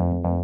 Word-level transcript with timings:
So, 0.00 0.39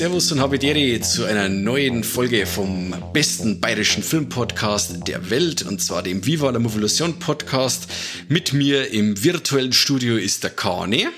Servus 0.00 0.32
und 0.32 0.40
Habidere 0.40 0.98
zu 1.02 1.26
einer 1.26 1.50
neuen 1.50 2.04
Folge 2.04 2.46
vom 2.46 2.94
besten 3.12 3.60
bayerischen 3.60 4.02
Filmpodcast 4.02 5.06
der 5.06 5.28
Welt 5.28 5.60
und 5.60 5.82
zwar 5.82 6.02
dem 6.02 6.24
Viva 6.24 6.48
la 6.48 6.58
Movolution 6.58 7.18
Podcast. 7.18 7.86
Mit 8.26 8.54
mir 8.54 8.90
im 8.94 9.22
virtuellen 9.22 9.74
Studio 9.74 10.16
ist 10.16 10.42
der 10.42 10.52
Kane. 10.52 11.10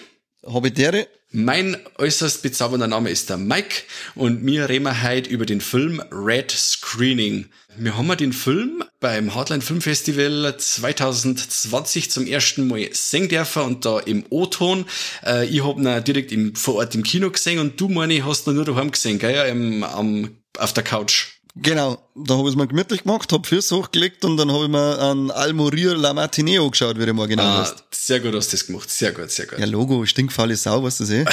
Habidere. 0.45 1.07
Mein 1.35 1.79
äußerst 1.97 2.43
bezaubernder 2.43 2.89
Name 2.89 3.09
ist 3.09 3.31
der 3.31 3.39
Mike 3.39 3.85
und 4.15 4.45
wir 4.45 4.69
reden 4.69 5.03
heute 5.03 5.31
über 5.31 5.47
den 5.47 5.63
Film 5.63 6.03
Red 6.11 6.51
Screening. 6.51 7.47
Wir 7.79 7.97
haben 7.97 8.15
den 8.19 8.35
Film 8.35 8.85
beim 9.01 9.35
Hardline 9.35 9.63
Film 9.63 9.81
Festival 9.81 10.55
2020 10.59 12.11
zum 12.11 12.27
ersten 12.27 12.69
Mal 12.69 12.91
sehen 12.93 13.31
dürfen 13.31 13.63
und 13.63 13.87
da 13.87 13.99
im 14.01 14.27
O-Ton. 14.29 14.85
Äh, 15.25 15.47
ich 15.47 15.65
hab 15.65 15.79
ihn 15.79 16.05
direkt 16.05 16.59
vor 16.59 16.75
Ort 16.75 16.95
im 16.95 17.03
Kino 17.03 17.31
gesehen 17.31 17.61
und 17.61 17.81
du, 17.81 17.89
meine, 17.89 18.27
hast 18.27 18.47
ihn 18.47 18.57
nur 18.57 18.67
daheim 18.67 18.91
gesehen, 18.91 19.19
gell? 19.19 19.49
Im, 19.49 19.85
am, 19.85 20.37
auf 20.59 20.75
der 20.75 20.85
Couch. 20.85 21.29
Genau, 21.55 21.99
da 22.15 22.35
habe 22.39 22.49
ich 22.49 22.55
es 22.55 22.57
mir 22.57 22.67
gemütlich 22.67 23.03
gemacht, 23.03 23.31
hab 23.31 23.47
Füße 23.47 23.77
hochgelegt 23.77 24.25
und 24.25 24.39
dann 24.39 24.51
habe 24.51 24.65
ich 24.65 24.71
mir 24.71 24.99
an 24.99 25.31
Almorir 25.31 25.95
La 25.95 26.15
Matinee 26.15 26.57
angeschaut, 26.59 26.99
wie 26.99 27.05
du 27.05 27.13
mal 27.13 27.29
genannt 27.29 27.51
Ah, 27.51 27.61
hast. 27.61 27.85
sehr 27.91 28.21
gut 28.21 28.35
hast 28.35 28.49
du 28.53 28.57
das 28.57 28.67
gemacht, 28.67 28.89
sehr 28.91 29.13
gut, 29.13 29.31
sehr 29.31 29.45
gut. 29.47 29.59
Ja, 29.59 29.67
Logo, 29.67 30.07
stinkfalle 30.07 30.57
Sau, 30.57 30.83
weißt 30.83 31.01
du 31.01 31.05
eh? 31.13 31.25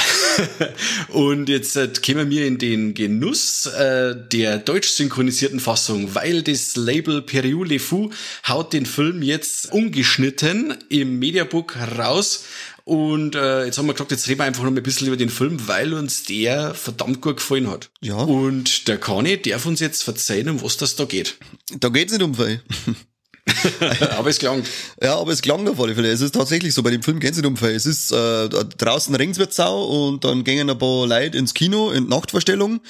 Und 1.08 1.48
jetzt 1.48 1.74
äh, 1.76 1.88
kommen 2.04 2.28
wir 2.28 2.46
in 2.46 2.58
den 2.58 2.92
Genuss 2.92 3.64
äh, 3.64 4.14
der 4.30 4.58
deutsch 4.58 4.90
synchronisierten 4.90 5.58
Fassung, 5.58 6.14
weil 6.14 6.42
das 6.42 6.76
Label 6.76 7.22
Periou 7.22 7.64
Le 7.64 7.78
Fou 7.78 8.10
haut 8.46 8.74
den 8.74 8.84
Film 8.84 9.22
jetzt 9.22 9.72
ungeschnitten 9.72 10.74
im 10.90 11.18
Mediabook 11.18 11.76
raus. 11.96 12.44
Und 12.84 13.34
äh, 13.34 13.64
jetzt 13.64 13.78
haben 13.78 13.86
wir 13.86 13.92
gesagt, 13.92 14.10
jetzt 14.10 14.28
reden 14.28 14.40
wir 14.40 14.44
einfach 14.44 14.62
noch 14.62 14.70
mal 14.70 14.78
ein 14.78 14.82
bisschen 14.82 15.06
über 15.06 15.16
den 15.16 15.30
Film, 15.30 15.68
weil 15.68 15.94
uns 15.94 16.24
der 16.24 16.74
verdammt 16.74 17.20
gut 17.20 17.38
gefallen 17.38 17.70
hat. 17.70 17.90
Ja. 18.00 18.16
Und 18.16 18.88
der 18.88 18.98
Kani 18.98 19.40
darf 19.40 19.66
uns 19.66 19.80
jetzt 19.80 20.02
verzeihen, 20.02 20.48
um 20.48 20.62
was 20.62 20.76
das 20.76 20.96
da 20.96 21.04
geht. 21.04 21.36
Da 21.78 21.88
geht's 21.88 22.12
nicht 22.12 22.22
um 22.22 22.34
viel. 22.34 22.62
Aber 24.16 24.28
es 24.28 24.38
klang. 24.38 24.62
Ja, 25.02 25.18
aber 25.18 25.32
es 25.32 25.42
klang 25.42 25.66
auf 25.68 25.80
alle 25.80 25.94
Fälle. 25.94 26.10
Es 26.10 26.20
ist 26.20 26.34
tatsächlich 26.34 26.74
so, 26.74 26.82
bei 26.82 26.90
dem 26.90 27.02
Film 27.02 27.20
um 27.44 27.56
viel. 27.56 27.70
Es 27.70 27.86
ist, 27.86 28.12
äh, 28.12 28.48
draußen 28.48 29.14
regnt's 29.14 29.38
wird 29.38 29.52
sau 29.52 29.84
und 29.84 30.24
dann 30.24 30.44
gehen 30.44 30.70
ein 30.70 30.78
paar 30.78 31.06
Leute 31.06 31.38
ins 31.38 31.54
Kino 31.54 31.90
in 31.90 32.04
die 32.04 32.10
Nachtvorstellung 32.10 32.80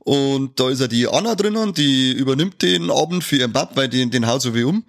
und 0.00 0.58
da 0.58 0.70
ist 0.70 0.80
ja 0.80 0.88
die 0.88 1.08
Anna 1.08 1.34
drinnen, 1.34 1.74
die 1.74 2.12
übernimmt 2.12 2.62
den 2.62 2.90
Abend 2.90 3.24
für 3.24 3.36
ihren 3.36 3.52
Pap, 3.52 3.76
weil 3.76 3.88
den, 3.88 4.10
den 4.10 4.26
haut 4.26 4.42
so 4.42 4.54
wie 4.54 4.64
um 4.64 4.84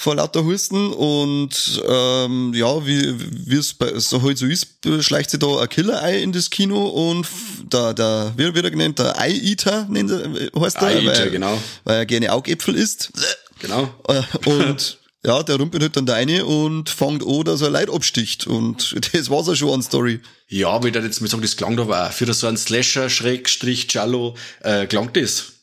vor 0.00 0.14
lauter 0.14 0.44
Husten 0.44 0.92
und 0.92 1.82
ähm, 1.88 2.52
ja, 2.54 2.86
wie 2.86 3.56
es 3.56 3.74
bei 3.74 3.98
so 3.98 4.22
halt 4.22 4.38
so 4.38 4.46
ist, 4.46 4.68
schleicht 5.00 5.30
sie 5.30 5.40
da 5.40 5.58
ein 5.60 5.68
Killer-Ei 5.68 6.22
in 6.22 6.30
das 6.30 6.50
Kino 6.50 6.86
und 6.86 7.22
f- 7.24 7.64
der, 7.72 8.32
wie 8.36 8.54
wird 8.54 8.64
er 8.64 8.70
genannt, 8.70 9.00
der 9.00 9.18
Ei-Eater 9.20 9.88
nennt 9.90 10.12
er, 10.12 10.20
heißt 10.60 10.76
er, 10.76 10.82
Ei-Eater, 10.84 11.06
weil, 11.22 11.30
genau. 11.30 11.58
weil 11.82 11.96
er 11.96 12.06
gerne 12.06 12.32
Augäpfel 12.32 12.76
isst. 12.76 13.10
Genau. 13.58 13.92
Äh, 14.06 14.22
Und 14.48 14.98
ja, 15.26 15.42
der 15.42 15.56
rumpelt 15.56 15.82
halt 15.82 15.96
dann 15.96 16.06
da 16.06 16.12
rein 16.14 16.42
und 16.42 16.88
fängt 16.88 17.26
an, 17.26 17.42
dass 17.42 17.60
er 17.60 17.70
Leid 17.70 17.90
absticht. 17.90 18.46
Und 18.46 18.94
das 19.12 19.28
war's 19.30 19.48
auch 19.48 19.56
schon 19.56 19.70
an 19.74 19.82
Story. 19.82 20.20
Ja, 20.46 20.68
aber 20.68 20.86
ich 20.86 20.94
würde 20.94 21.08
jetzt 21.08 21.20
mal 21.20 21.26
sagen, 21.26 21.42
das 21.42 21.56
klang 21.56 21.76
da 21.76 21.88
war. 21.88 22.12
Für 22.12 22.32
so 22.32 22.46
einen 22.46 22.56
Slasher, 22.56 23.10
Schrägstrich, 23.10 23.88
Giallo, 23.88 24.36
äh, 24.60 24.86
klang 24.86 25.12
das. 25.12 25.54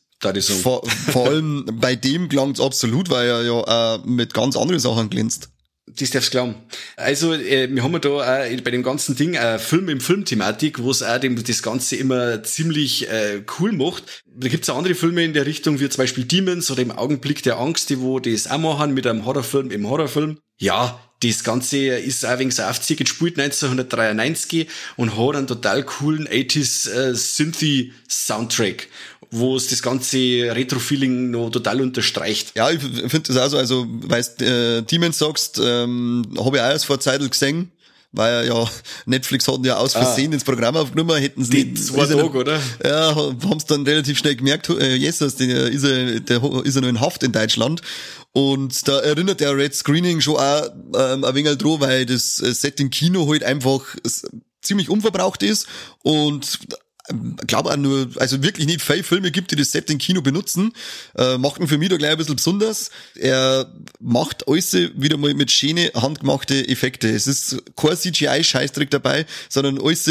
Vor, 0.53 0.87
vor 0.87 1.27
allem 1.27 1.65
bei 1.73 1.95
dem 1.95 2.29
klang's 2.29 2.59
absolut, 2.59 3.09
weil 3.09 3.27
er 3.27 3.43
ja 3.43 3.95
äh, 3.95 3.99
mit 4.05 4.33
ganz 4.33 4.55
anderen 4.55 4.79
Sachen 4.79 5.09
glänzt. 5.09 5.49
Das 5.87 6.09
darfst 6.09 6.29
du 6.33 6.37
glauben. 6.37 6.55
Also, 6.97 7.33
äh, 7.33 7.69
wir 7.73 7.83
haben 7.83 7.93
ja 7.93 7.99
da 7.99 8.45
äh, 8.45 8.57
bei 8.61 8.71
dem 8.71 8.81
ganzen 8.81 9.15
Ding 9.15 9.35
äh, 9.35 9.59
Film 9.59 9.87
im 9.87 10.01
Film-Thematik, 10.01 10.81
wo 10.81 10.89
es 10.89 11.03
auch 11.03 11.19
dem, 11.19 11.41
das 11.41 11.61
Ganze 11.61 11.95
immer 11.95 12.41
ziemlich 12.41 13.07
äh, 13.07 13.43
cool 13.59 13.71
macht. 13.71 14.23
Da 14.25 14.47
gibt's 14.47 14.67
auch 14.69 14.77
andere 14.77 14.95
Filme 14.95 15.23
in 15.23 15.33
der 15.33 15.45
Richtung, 15.45 15.79
wie 15.79 15.87
zum 15.87 16.01
Beispiel 16.01 16.25
Demons 16.25 16.71
oder 16.71 16.81
im 16.81 16.91
Augenblick 16.91 17.43
der 17.43 17.59
Angst, 17.59 17.91
die 17.91 17.99
wo 17.99 18.19
das 18.19 18.47
auch 18.47 18.57
machen 18.57 18.95
mit 18.95 19.05
einem 19.05 19.25
Horrorfilm 19.25 19.69
im 19.69 19.87
Horrorfilm. 19.87 20.39
Ja, 20.57 20.99
das 21.21 21.43
Ganze 21.43 21.77
ist 21.77 22.25
auch 22.25 22.39
wegen 22.39 22.51
so 22.51 22.63
aufziehen 22.63 22.97
gespielt 22.97 23.39
1993 23.39 24.67
und 24.95 25.17
hat 25.17 25.35
einen 25.35 25.47
total 25.47 25.83
coolen 25.83 26.27
80s 26.27 26.91
äh, 26.91 27.13
Synthy-Soundtrack, 27.15 28.87
wo 29.31 29.56
es 29.56 29.68
das 29.68 29.81
ganze 29.81 30.18
Retro-Feeling 30.18 31.31
noch 31.31 31.50
total 31.50 31.81
unterstreicht. 31.81 32.52
Ja, 32.56 32.69
ich 32.72 32.80
finde 32.81 33.22
das 33.34 33.38
auch 33.38 33.50
so, 33.50 33.58
also, 33.58 33.86
weißt, 33.90 34.41
äh, 34.41 34.81
Demons 34.84 35.18
sagst, 35.18 35.59
ähm, 35.63 36.24
habe 36.38 36.58
ich 36.58 36.63
auch 36.63 36.68
erst 36.69 36.86
vor 36.86 37.00
Zeit 37.00 37.22
gesehen, 37.30 37.72
weil 38.12 38.47
ja, 38.47 38.69
Netflix 39.06 39.47
hatten 39.47 39.66
ja 39.66 39.78
aus 39.78 39.94
Versehen 39.94 40.31
ins 40.34 40.44
Programm 40.44 40.75
aufgenommen, 40.78 41.18
hätten 41.19 41.44
sie 41.44 41.52
Ah. 41.52 41.63
Die 41.63 41.72
nicht. 41.72 41.86
zwei 41.86 42.06
Tage, 42.06 42.16
nicht- 42.24 42.36
oder? 42.36 42.59
Ja, 42.84 43.16
haben's 43.16 43.66
dann 43.66 43.84
relativ 43.84 44.18
schnell 44.18 44.36
gemerkt, 44.36 44.69
äh, 44.69 44.96
Jesus, 44.96 45.36
der 45.36 45.68
ist 45.68 45.84
er, 45.84 46.19
der 46.22 46.44
ist 46.63 46.75
er 46.75 46.81
noch 46.81 46.90
in 46.90 47.02
Haft 47.02 47.24
in 47.24 47.31
Deutschland. 47.31 47.81
Und 48.31 48.88
da 48.88 49.00
erinnert 49.00 49.40
der 49.40 49.56
Red 49.56 49.74
Screening 49.74 50.19
schon 50.22 50.36
auch 50.36 50.68
ähm, 50.97 51.24
ein 51.24 51.36
wenig 51.36 51.57
dran, 51.57 51.80
weil 51.80 52.06
das 52.06 52.42
äh, 52.42 52.53
Setting 52.53 52.90
Kino 52.90 53.30
halt 53.30 53.44
einfach 53.44 53.81
ziemlich 54.62 54.90
unverbraucht 54.90 55.42
ist 55.44 55.68
und 56.03 56.59
glaube 57.45 57.71
auch 57.71 57.77
nur, 57.77 58.09
also 58.17 58.41
wirklich 58.41 58.66
nicht 58.66 58.81
viele 58.81 59.03
Filme 59.03 59.31
gibt, 59.31 59.51
die 59.51 59.55
das 59.55 59.71
Setting 59.71 59.97
Kino 59.97 60.21
benutzen, 60.21 60.73
äh, 61.17 61.38
macht 61.38 61.59
ihn 61.59 61.67
für 61.67 61.77
mich 61.77 61.89
da 61.89 61.97
gleich 61.97 62.11
ein 62.11 62.17
bisschen 62.17 62.35
besonders. 62.35 62.89
Er 63.16 63.71
macht 63.99 64.47
alles 64.47 64.73
wieder 64.73 65.17
mal 65.17 65.33
mit 65.33 65.51
schöne 65.51 65.91
handgemachte 65.94 66.67
Effekte. 66.67 67.09
Es 67.09 67.27
ist 67.27 67.61
kein 67.75 67.95
CGI-Scheißdreck 67.95 68.89
dabei, 68.89 69.25
sondern 69.49 69.79
alles 69.79 70.09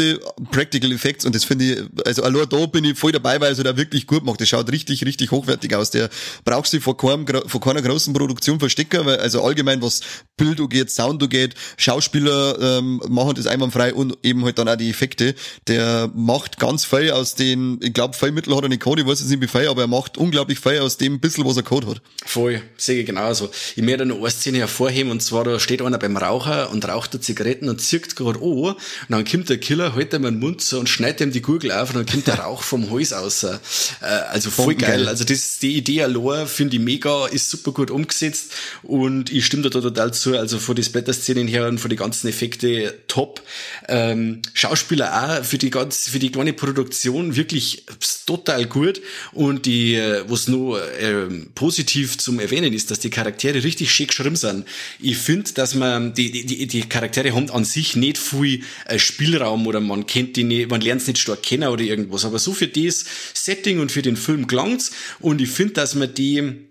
Practical 0.51 0.91
Effects 0.91 1.25
und 1.25 1.35
das 1.35 1.43
finde 1.43 1.65
ich, 1.65 2.05
also 2.05 2.23
allein 2.23 2.47
da 2.49 2.65
bin 2.65 2.85
ich 2.85 2.97
voll 2.97 3.11
dabei, 3.11 3.39
weil 3.41 3.51
es 3.51 3.57
da 3.57 3.75
wirklich 3.77 4.07
gut 4.07 4.23
macht. 4.23 4.39
Das 4.41 4.49
schaut 4.49 4.71
richtig, 4.71 5.05
richtig 5.05 5.31
hochwertig 5.31 5.75
aus. 5.75 5.91
Der 5.91 6.09
braucht 6.43 6.67
sich 6.67 6.83
vor, 6.83 6.97
keinem, 6.97 7.25
vor 7.47 7.61
keiner 7.61 7.81
großen 7.81 8.13
Produktion 8.13 8.59
verstecken, 8.59 9.05
weil 9.05 9.17
also 9.17 9.43
allgemein 9.43 9.81
was 9.81 10.01
Bild 10.37 10.59
angeht, 10.59 10.91
Sound 10.91 11.21
angeht, 11.21 11.55
Schauspieler 11.77 12.59
ähm, 12.59 13.01
machen 13.07 13.35
das 13.35 13.47
einwandfrei 13.47 13.93
und 13.93 14.17
eben 14.23 14.45
halt 14.45 14.57
dann 14.57 14.69
auch 14.69 14.75
die 14.75 14.89
Effekte. 14.89 15.35
Der 15.67 16.09
macht 16.13 16.59
ganz 16.59 16.84
viel 16.85 17.11
aus 17.11 17.35
den, 17.35 17.79
ich 17.81 17.93
glaube, 17.93 18.15
viel 18.15 18.31
Mittel 18.31 18.55
hat 18.55 18.63
er 18.63 18.69
nicht 18.69 18.81
gehabt, 18.81 18.99
ich 18.99 19.07
weiß 19.07 19.19
jetzt 19.19 19.29
nicht 19.29 19.41
wie 19.41 19.47
viel, 19.47 19.67
aber 19.67 19.81
er 19.81 19.87
macht 19.87 20.17
unglaublich 20.17 20.59
viel 20.59 20.79
aus 20.79 20.97
dem 20.97 21.19
bisschen, 21.19 21.45
was 21.45 21.57
er 21.57 21.63
gehabt 21.63 21.87
hat. 21.87 22.01
Voll, 22.25 22.61
sehe 22.77 23.01
ich 23.01 23.05
genauso. 23.05 23.49
Ich 23.75 23.83
möchte 23.83 24.05
noch 24.05 24.19
eine 24.19 24.29
Szene 24.29 24.59
hervorheben, 24.59 25.11
und 25.11 25.21
zwar, 25.21 25.43
da 25.43 25.59
steht 25.59 25.81
einer 25.81 25.97
beim 25.97 26.17
Raucher 26.17 26.69
und 26.69 26.87
raucht 26.87 27.13
da 27.13 27.21
Zigaretten 27.21 27.69
und 27.69 27.81
zirkt 27.81 28.15
gerade 28.15 28.39
an, 28.39 28.45
und 28.45 28.75
dann 29.09 29.25
kommt 29.25 29.49
der 29.49 29.57
Killer, 29.57 29.95
hält 29.95 30.13
ihm 30.13 30.23
den 30.23 30.39
Mund 30.39 30.61
so 30.61 30.79
und 30.79 30.89
schneidet 30.89 31.21
ihm 31.21 31.31
die 31.31 31.41
Gurgel 31.41 31.71
auf 31.71 31.89
und 31.89 31.95
dann 31.95 32.05
kommt 32.05 32.27
der 32.27 32.39
Rauch 32.39 32.61
vom 32.61 32.91
Hals 32.91 33.13
raus. 33.13 33.43
Äh, 33.43 33.57
also 34.05 34.49
voll 34.49 34.65
Bombengeil. 34.65 34.99
geil. 34.99 35.07
Also 35.07 35.23
das, 35.23 35.59
die 35.59 35.75
Idee 35.75 36.03
allein 36.03 36.47
finde 36.47 36.77
ich 36.77 36.81
mega, 36.81 37.27
ist 37.27 37.49
super 37.49 37.71
gut 37.71 37.91
umgesetzt 37.91 38.51
und 38.83 39.31
ich 39.31 39.45
stimme 39.45 39.63
da 39.63 39.69
total 39.69 40.13
zu. 40.13 40.37
Also 40.37 40.59
von 40.59 40.75
den 40.75 40.83
Splatter-Szenen 40.83 41.47
her 41.47 41.67
und 41.67 41.79
von 41.79 41.89
den 41.89 41.97
ganzen 41.97 42.27
Effekte 42.27 42.95
top. 43.07 43.41
Ähm, 43.87 44.41
Schauspieler 44.53 45.39
auch 45.39 45.43
für 45.43 45.57
die 45.57 45.69
ganz, 45.69 46.09
für 46.09 46.19
die 46.19 46.31
kleine 46.31 46.53
Produktion 46.53 46.74
wirklich 46.75 47.85
total 48.25 48.65
gut 48.65 49.01
und 49.33 49.65
die, 49.65 49.95
äh, 49.95 50.23
was 50.27 50.47
nur 50.47 50.81
ähm, 50.99 51.51
positiv 51.55 52.17
zum 52.17 52.39
Erwähnen 52.39 52.73
ist, 52.73 52.91
dass 52.91 52.99
die 52.99 53.09
Charaktere 53.09 53.63
richtig 53.63 53.91
schick 53.91 54.09
geschrieben 54.09 54.35
sind. 54.35 54.65
Ich 54.99 55.17
finde, 55.17 55.51
dass 55.53 55.75
man 55.75 56.13
die, 56.13 56.31
die, 56.31 56.67
die, 56.67 56.81
Charaktere 56.81 57.33
haben 57.33 57.49
an 57.51 57.65
sich 57.65 57.95
nicht 57.95 58.17
viel 58.17 58.63
äh, 58.85 58.99
Spielraum 58.99 59.67
oder 59.67 59.79
man 59.79 60.05
kennt 60.05 60.35
die 60.35 60.43
nicht, 60.43 60.69
man 60.69 60.81
lernt 60.81 61.01
es 61.01 61.07
nicht 61.07 61.19
stark 61.19 61.43
kennen 61.43 61.69
oder 61.69 61.83
irgendwas, 61.83 62.25
aber 62.25 62.39
so 62.39 62.53
für 62.53 62.67
das 62.67 63.05
Setting 63.33 63.79
und 63.79 63.91
für 63.91 64.01
den 64.01 64.17
Film 64.17 64.47
klang's 64.47 64.91
und 65.19 65.41
ich 65.41 65.49
finde, 65.49 65.73
dass 65.73 65.95
man 65.95 66.13
die 66.13 66.65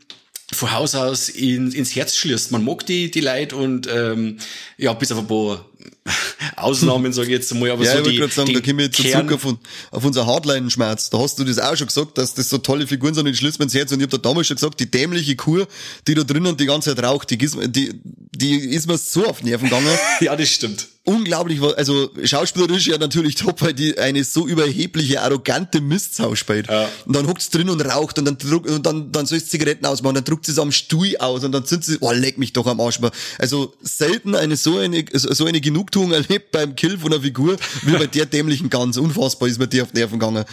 von 0.53 0.73
Haus 0.73 0.95
aus 0.95 1.29
in, 1.29 1.73
ins 1.73 1.97
Herz 1.97 2.17
schließt. 2.17 2.53
Man 2.53 2.65
mag 2.65 2.87
die, 2.87 3.11
die 3.11 3.21
Leute 3.21 3.57
und 3.57 3.89
ähm, 3.93 4.39
ja, 4.77 4.93
bis 4.93 5.11
auf 5.13 5.19
ein 5.19 5.27
paar 5.27 5.67
Ausnahmen, 6.57 7.13
sage 7.13 7.29
ich 7.29 7.33
jetzt 7.33 7.55
mal, 7.55 7.71
aber 7.71 7.85
ja, 7.85 7.93
so 7.93 7.99
ich 8.01 8.09
die, 8.09 8.17
gerade 8.17 8.33
sagen, 8.33 8.53
da 8.53 8.61
kommen 8.61 8.79
wir 8.79 8.85
jetzt 8.87 8.97
Kern- 8.97 9.29
zurück 9.29 9.45
auf, 9.45 9.57
auf 9.91 10.05
unser 10.05 10.27
Hardline-Schmerz. 10.27 11.11
Da 11.11 11.19
hast 11.19 11.39
du 11.39 11.45
das 11.45 11.59
auch 11.59 11.77
schon 11.77 11.87
gesagt, 11.87 12.19
dass 12.19 12.35
das 12.35 12.49
so 12.49 12.59
tolle 12.59 12.87
Figuren 12.87 13.15
sind, 13.15 13.27
die 13.27 13.35
schließt 13.35 13.59
man 13.59 13.67
ins 13.67 13.75
Herz. 13.75 13.93
Und 13.93 14.01
ich 14.01 14.07
habe 14.07 14.19
da 14.19 14.29
damals 14.29 14.47
schon 14.47 14.57
gesagt, 14.57 14.81
die 14.81 14.91
dämliche 14.91 15.37
Kur, 15.37 15.67
die 16.07 16.15
da 16.15 16.23
drinnen 16.23 16.57
die 16.57 16.67
ganze 16.67 16.95
Zeit 16.95 17.05
raucht, 17.05 17.31
die, 17.31 17.39
die, 17.39 17.95
die 18.37 18.57
ist 18.57 18.87
mir 18.87 18.99
so 18.99 19.27
auf 19.27 19.41
die 19.41 19.47
Nerven 19.47 19.69
gegangen. 19.69 19.87
Ja, 20.21 20.37
das 20.37 20.49
stimmt. 20.49 20.89
unglaublich, 21.05 21.61
also 21.61 22.11
schauspielerisch 22.23 22.87
ja 22.87 22.99
natürlich 22.99 23.35
top, 23.35 23.61
weil 23.63 23.75
die 23.75 23.99
eine 23.99 24.25
so 24.25 24.47
überhebliche, 24.47 25.21
arrogante 25.21 25.81
Mistsau 25.81 26.35
spielt. 26.35 26.69
Ja. 26.69 26.89
Und 27.05 27.15
dann 27.17 27.27
hockt's 27.27 27.51
drin 27.51 27.69
und 27.69 27.81
raucht 27.81 28.19
und 28.19 28.25
dann 28.25 28.39
druckt 28.39 28.71
und 28.71 28.87
dann, 28.87 29.13
dann 29.13 29.27
soll 29.27 29.43
Zigaretten 29.43 29.87
ausmachen, 29.87 30.15
dann 30.15 30.25
druckt 30.25 30.47
sie 30.47 30.53
es 30.53 30.59
am 30.59 30.73
Stuhl 30.73 31.17
aus 31.19 31.45
und 31.45 31.53
dann 31.53 31.65
sind 31.65 31.85
sie, 31.85 31.99
oh, 32.01 32.13
leck 32.13 32.39
mich 32.39 32.53
doch 32.53 32.67
am 32.67 32.81
Arsch. 32.81 33.01
Also 33.39 33.75
selten 33.83 34.35
eine 34.35 34.57
so 34.57 34.79
eine, 34.79 35.05
so 35.13 35.45
eine 35.47 35.61
Genugtuung 35.61 36.13
erlebt 36.13 36.53
beim 36.53 36.75
Kill 36.77 36.99
von 36.99 37.13
einer 37.13 37.23
Figur, 37.23 37.57
wie 37.83 37.93
bei 37.93 38.07
der 38.07 38.27
dämlichen 38.27 38.71
Gans. 38.71 38.97
Unfassbar 38.97 39.49
ist 39.49 39.59
mir 39.59 39.69
die 39.69 39.83
auf 39.83 39.93
Nerven 39.93 40.19
gegangen. 40.19 40.45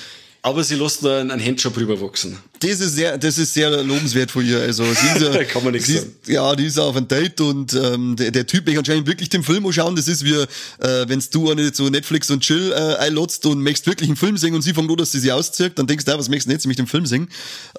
Aber 0.42 0.63
sie 0.63 0.75
lässt 0.75 1.06
da 1.06 1.19
einen 1.19 1.39
Handjob 1.39 1.77
rüberwachsen. 1.77 2.38
Das 2.62 2.80
ist 2.80 2.96
sehr, 2.96 3.18
das 3.18 3.40
ist 3.40 3.56
sehr 3.56 3.84
lobenswert 3.84 4.30
von 4.30 4.46
ihr. 4.46 4.60
Also 4.60 4.84
sie 4.84 5.08
ist 5.16 5.22
ja, 5.34 5.44
kann 5.46 5.63
man 5.63 5.74
nichts 5.74 5.92
sagen. 5.92 6.16
ja, 6.28 6.56
die 6.56 6.66
ist 6.66 6.78
auf 6.78 6.96
ein 6.96 7.08
Date 7.08 7.42
und 7.42 7.74
ähm, 7.74 8.16
der, 8.16 8.30
der 8.30 8.46
Typ, 8.46 8.69
ich 8.69 8.78
anscheinend 8.78 9.08
wirklich 9.08 9.30
den 9.30 9.42
Film 9.42 9.66
anschauen. 9.66 9.96
Das 9.96 10.08
ist 10.08 10.24
wie, 10.24 10.34
äh, 10.34 10.48
wenn 11.08 11.24
du 11.31 11.50
eine 11.50 11.72
zu 11.74 11.90
Netflix 11.90 12.30
und 12.30 12.42
Chill 12.42 12.72
äh, 12.72 12.98
einlotzt 12.98 13.48
und 13.48 13.63
möchtest 13.63 13.88
wirklich 13.88 14.10
einen 14.10 14.16
Film 14.16 14.38
singen 14.38 14.56
und 14.56 14.62
sie 14.62 14.75
fängt 14.75 14.92
an, 14.92 14.96
dass 14.96 15.12
sie 15.12 15.19
sich 15.19 15.31
auszieht, 15.31 15.80
dann 15.80 15.88
denkst 15.88 16.06
du, 16.06 16.13
ah, 16.13 16.19
was 16.19 16.30
möchtest 16.30 16.50
du 16.50 16.52
jetzt 16.54 16.68
mit 16.68 16.78
dem 16.78 16.86
Film 16.86 17.08
singen? 17.08 17.30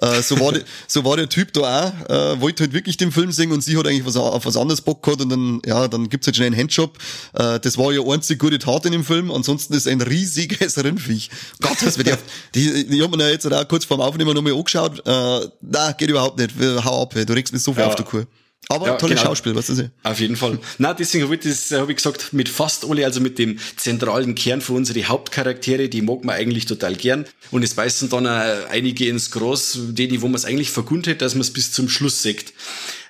Äh, 0.01 0.21
so 0.21 0.37
war 0.41 0.51
de, 0.51 0.63
so 0.87 1.05
war 1.05 1.15
der 1.15 1.29
Typ 1.29 1.53
da 1.53 1.61
auch, 1.61 2.09
äh, 2.09 2.41
wollte 2.41 2.63
halt 2.63 2.73
wirklich 2.73 2.97
den 2.97 3.13
Film 3.13 3.31
singen 3.31 3.53
und 3.53 3.63
sie 3.63 3.77
hat 3.77 3.87
eigentlich 3.87 4.05
was 4.05 4.17
auf 4.17 4.45
was 4.45 4.57
anderes 4.57 4.81
Bock 4.81 5.01
gehabt 5.01 5.21
und 5.21 5.29
dann 5.29 5.61
ja, 5.65 5.87
dann 5.87 6.09
gibt's 6.09 6.27
halt 6.27 6.35
schon 6.35 6.45
einen 6.45 6.57
Handjob. 6.57 6.97
Äh, 7.33 7.61
das 7.61 7.77
war 7.77 7.93
ja 7.93 8.01
einzig 8.01 8.37
gute 8.37 8.59
Tat 8.59 8.85
in 8.85 8.91
dem 8.91 9.05
Film. 9.05 9.31
Ansonsten 9.31 9.73
ist 9.75 9.87
ein 9.87 10.01
riesiges 10.01 10.77
Rindviech. 10.83 11.29
Gott, 11.61 11.77
das 11.81 11.97
wird 11.97 12.09
ja, 12.09 12.17
die, 12.53 12.85
die 12.85 13.01
haben 13.01 13.11
mir 13.11 13.31
jetzt 13.31 13.51
auch 13.51 13.67
kurz 13.69 13.85
vorm 13.85 14.01
Aufnehmen 14.01 14.33
nochmal 14.33 14.51
angeschaut. 14.51 14.72
Äh, 14.75 15.47
na, 15.61 15.91
geht 15.93 16.09
überhaupt 16.09 16.39
nicht. 16.39 16.51
Hau 16.83 17.03
ab, 17.03 17.13
du 17.13 17.33
regst 17.33 17.53
mich 17.53 17.63
so 17.63 17.73
viel 17.73 17.81
ja. 17.81 17.87
auf 17.87 17.95
der 17.95 18.05
Kur. 18.05 18.27
Aber 18.69 18.87
ja, 18.87 18.95
tolles 18.95 19.17
genau. 19.17 19.29
Schauspiel, 19.29 19.55
was 19.55 19.69
ist 19.69 19.81
das? 19.81 19.89
Auf 20.03 20.19
jeden 20.19 20.35
Fall. 20.35 20.57
Na, 20.77 20.93
deswegen 20.93 21.25
habe 21.25 21.35
ich 21.35 21.41
das, 21.41 21.71
habe 21.71 21.91
ich 21.91 21.97
gesagt, 21.97 22.31
mit 22.31 22.47
fast 22.47 22.89
alle, 22.89 23.05
also 23.05 23.19
mit 23.19 23.37
dem 23.37 23.59
zentralen 23.75 24.35
Kern 24.35 24.61
für 24.61 24.73
unsere 24.73 25.03
Hauptcharaktere, 25.03 25.89
die 25.89 26.01
mag 26.01 26.23
man 26.23 26.35
eigentlich 26.35 26.65
total 26.65 26.95
gern. 26.95 27.25
Und 27.51 27.63
es 27.63 27.73
beißen 27.73 28.09
dann 28.09 28.25
auch 28.25 28.69
einige 28.69 29.07
ins 29.07 29.31
Gros, 29.31 29.77
die, 29.91 30.21
wo 30.21 30.27
man 30.27 30.35
es 30.35 30.45
eigentlich 30.45 30.71
vergunnt 30.71 31.07
hat, 31.07 31.21
dass 31.21 31.35
man 31.35 31.41
es 31.41 31.51
bis 31.51 31.71
zum 31.71 31.89
Schluss 31.89 32.23
sagt. 32.23 32.53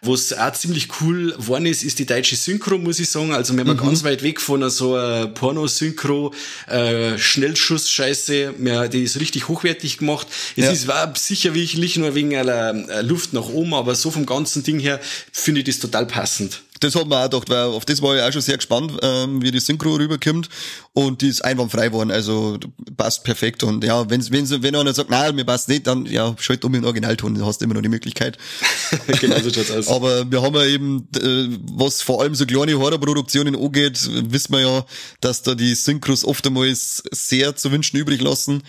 Was 0.04 0.34
auch 0.34 0.54
ziemlich 0.54 0.90
cool 1.02 1.32
geworden 1.32 1.66
ist, 1.66 1.84
ist 1.84 2.00
die 2.00 2.06
deutsche 2.06 2.36
Synchro, 2.36 2.78
muss 2.78 3.00
ich 3.00 3.10
sagen. 3.10 3.34
Also 3.34 3.54
wir 3.54 3.62
haben 3.62 3.72
mhm. 3.72 3.78
ganz 3.78 4.04
weit 4.04 4.24
weg 4.24 4.42
von 4.42 4.70
so 4.70 4.96
einer 4.96 5.28
Porno-Synchro, 5.28 6.34
äh, 6.68 7.18
Schnellschuss-Scheiße. 7.18 8.54
Die 8.92 9.04
ist 9.04 9.20
richtig 9.20 9.48
hochwertig 9.48 10.00
gemacht. 10.00 10.28
Es 10.58 10.66
ja. 10.66 10.72
ist 10.72 10.88
war 10.88 11.14
sicherlich 11.16 11.98
nur 11.98 12.16
wegen 12.16 12.36
einer 12.36 13.02
Luft 13.04 13.34
nach 13.34 13.48
oben, 13.48 13.74
aber 13.74 13.96
so 13.96 14.12
vom 14.12 14.26
ganzen 14.26 14.64
Ding 14.64 14.80
her 14.80 15.00
finde 15.32 15.62
ich 15.62 15.66
das 15.68 15.80
total 15.80 16.06
passend 16.06 16.62
das 16.84 16.96
hat 16.96 17.08
man 17.08 17.20
auch 17.20 17.30
gedacht, 17.30 17.50
weil 17.50 17.66
auf 17.66 17.86
das 17.86 18.02
war 18.02 18.16
ich 18.16 18.22
auch 18.22 18.32
schon 18.32 18.42
sehr 18.42 18.58
gespannt, 18.58 18.94
ähm, 19.02 19.42
wie 19.42 19.52
die 19.52 19.60
Synchro 19.60 19.96
rüberkommt. 19.96 20.50
Und 20.94 21.22
die 21.22 21.30
ist 21.30 21.44
einwandfrei 21.44 21.88
geworden, 21.88 22.12
also 22.12 22.58
passt 22.98 23.24
perfekt. 23.24 23.64
Und 23.64 23.84
ja, 23.84 24.10
wenn, 24.10 24.22
wenn, 24.32 24.64
wenn 24.64 24.76
einer 24.76 24.94
sagt, 24.94 25.10
nein, 25.10 25.36
mir 25.36 25.46
passt 25.46 25.70
nicht, 25.70 25.88
dann 25.88 26.06
ja, 26.06 26.36
schalt 26.40 26.64
um 26.66 26.76
in 26.76 26.86
Originalton, 26.86 27.36
dann 27.36 27.46
hast 27.46 27.62
du 27.62 27.66
immer 27.66 27.74
noch 27.74 27.82
die 27.82 27.90
Möglichkeit. 27.90 28.38
genau 29.22 29.40
so 29.40 29.52
schaut's 29.52 29.72
aus. 29.72 29.88
Aber 29.88 30.30
wir 30.30 30.42
haben 30.42 30.56
ja 30.56 30.66
eben, 30.66 31.08
äh, 31.16 31.58
was 31.72 32.02
vor 32.02 32.22
allem 32.22 32.36
so 32.36 32.46
kleine 32.46 32.78
Horrorproduktionen 32.78 33.56
angeht, 33.56 34.00
wissen 34.30 34.54
wir 34.54 34.62
ja, 34.62 34.86
dass 35.22 35.42
da 35.42 35.56
die 35.56 35.76
Synchros 35.76 36.26
oftmals 36.26 37.04
sehr 37.12 37.56
zu 37.56 37.72
wünschen 37.72 37.98
übrig 37.98 38.22
lassen. 38.22 38.64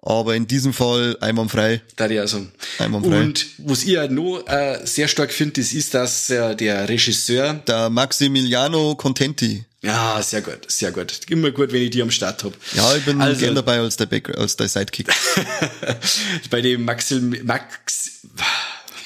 Aber 0.00 0.36
in 0.36 0.46
diesem 0.46 0.72
Fall 0.72 1.16
einwandfrei. 1.20 1.82
Da 1.96 2.06
die 2.06 2.18
also. 2.18 2.46
Einwandfrei. 2.78 3.20
Und 3.20 3.46
was 3.58 3.82
ich 3.82 3.98
auch 3.98 4.08
noch 4.08 4.46
äh, 4.46 4.80
sehr 4.84 5.08
stark 5.08 5.32
finde, 5.32 5.60
das 5.60 5.72
ist, 5.72 5.94
dass 5.94 6.30
äh, 6.30 6.54
der 6.54 6.88
Regisseur. 6.88 7.54
Der 7.66 7.90
Maximiliano 7.90 8.94
Contenti. 8.94 9.64
Ja, 9.82 10.20
sehr 10.22 10.42
gut, 10.42 10.70
sehr 10.70 10.90
gut. 10.92 11.20
Immer 11.28 11.50
gut, 11.50 11.72
wenn 11.72 11.82
ich 11.82 11.90
die 11.90 12.02
am 12.02 12.10
Start 12.10 12.42
hab. 12.42 12.52
Ja, 12.74 12.96
ich 12.96 13.04
bin 13.04 13.20
also, 13.20 13.38
gern 13.38 13.54
dabei 13.54 13.78
als 13.78 13.96
der, 13.96 14.06
Back, 14.06 14.36
als 14.36 14.56
der 14.56 14.68
Sidekick. 14.68 15.08
bei 16.50 16.60
dem 16.60 16.84
Maxil, 16.84 17.20
Max, 17.20 18.26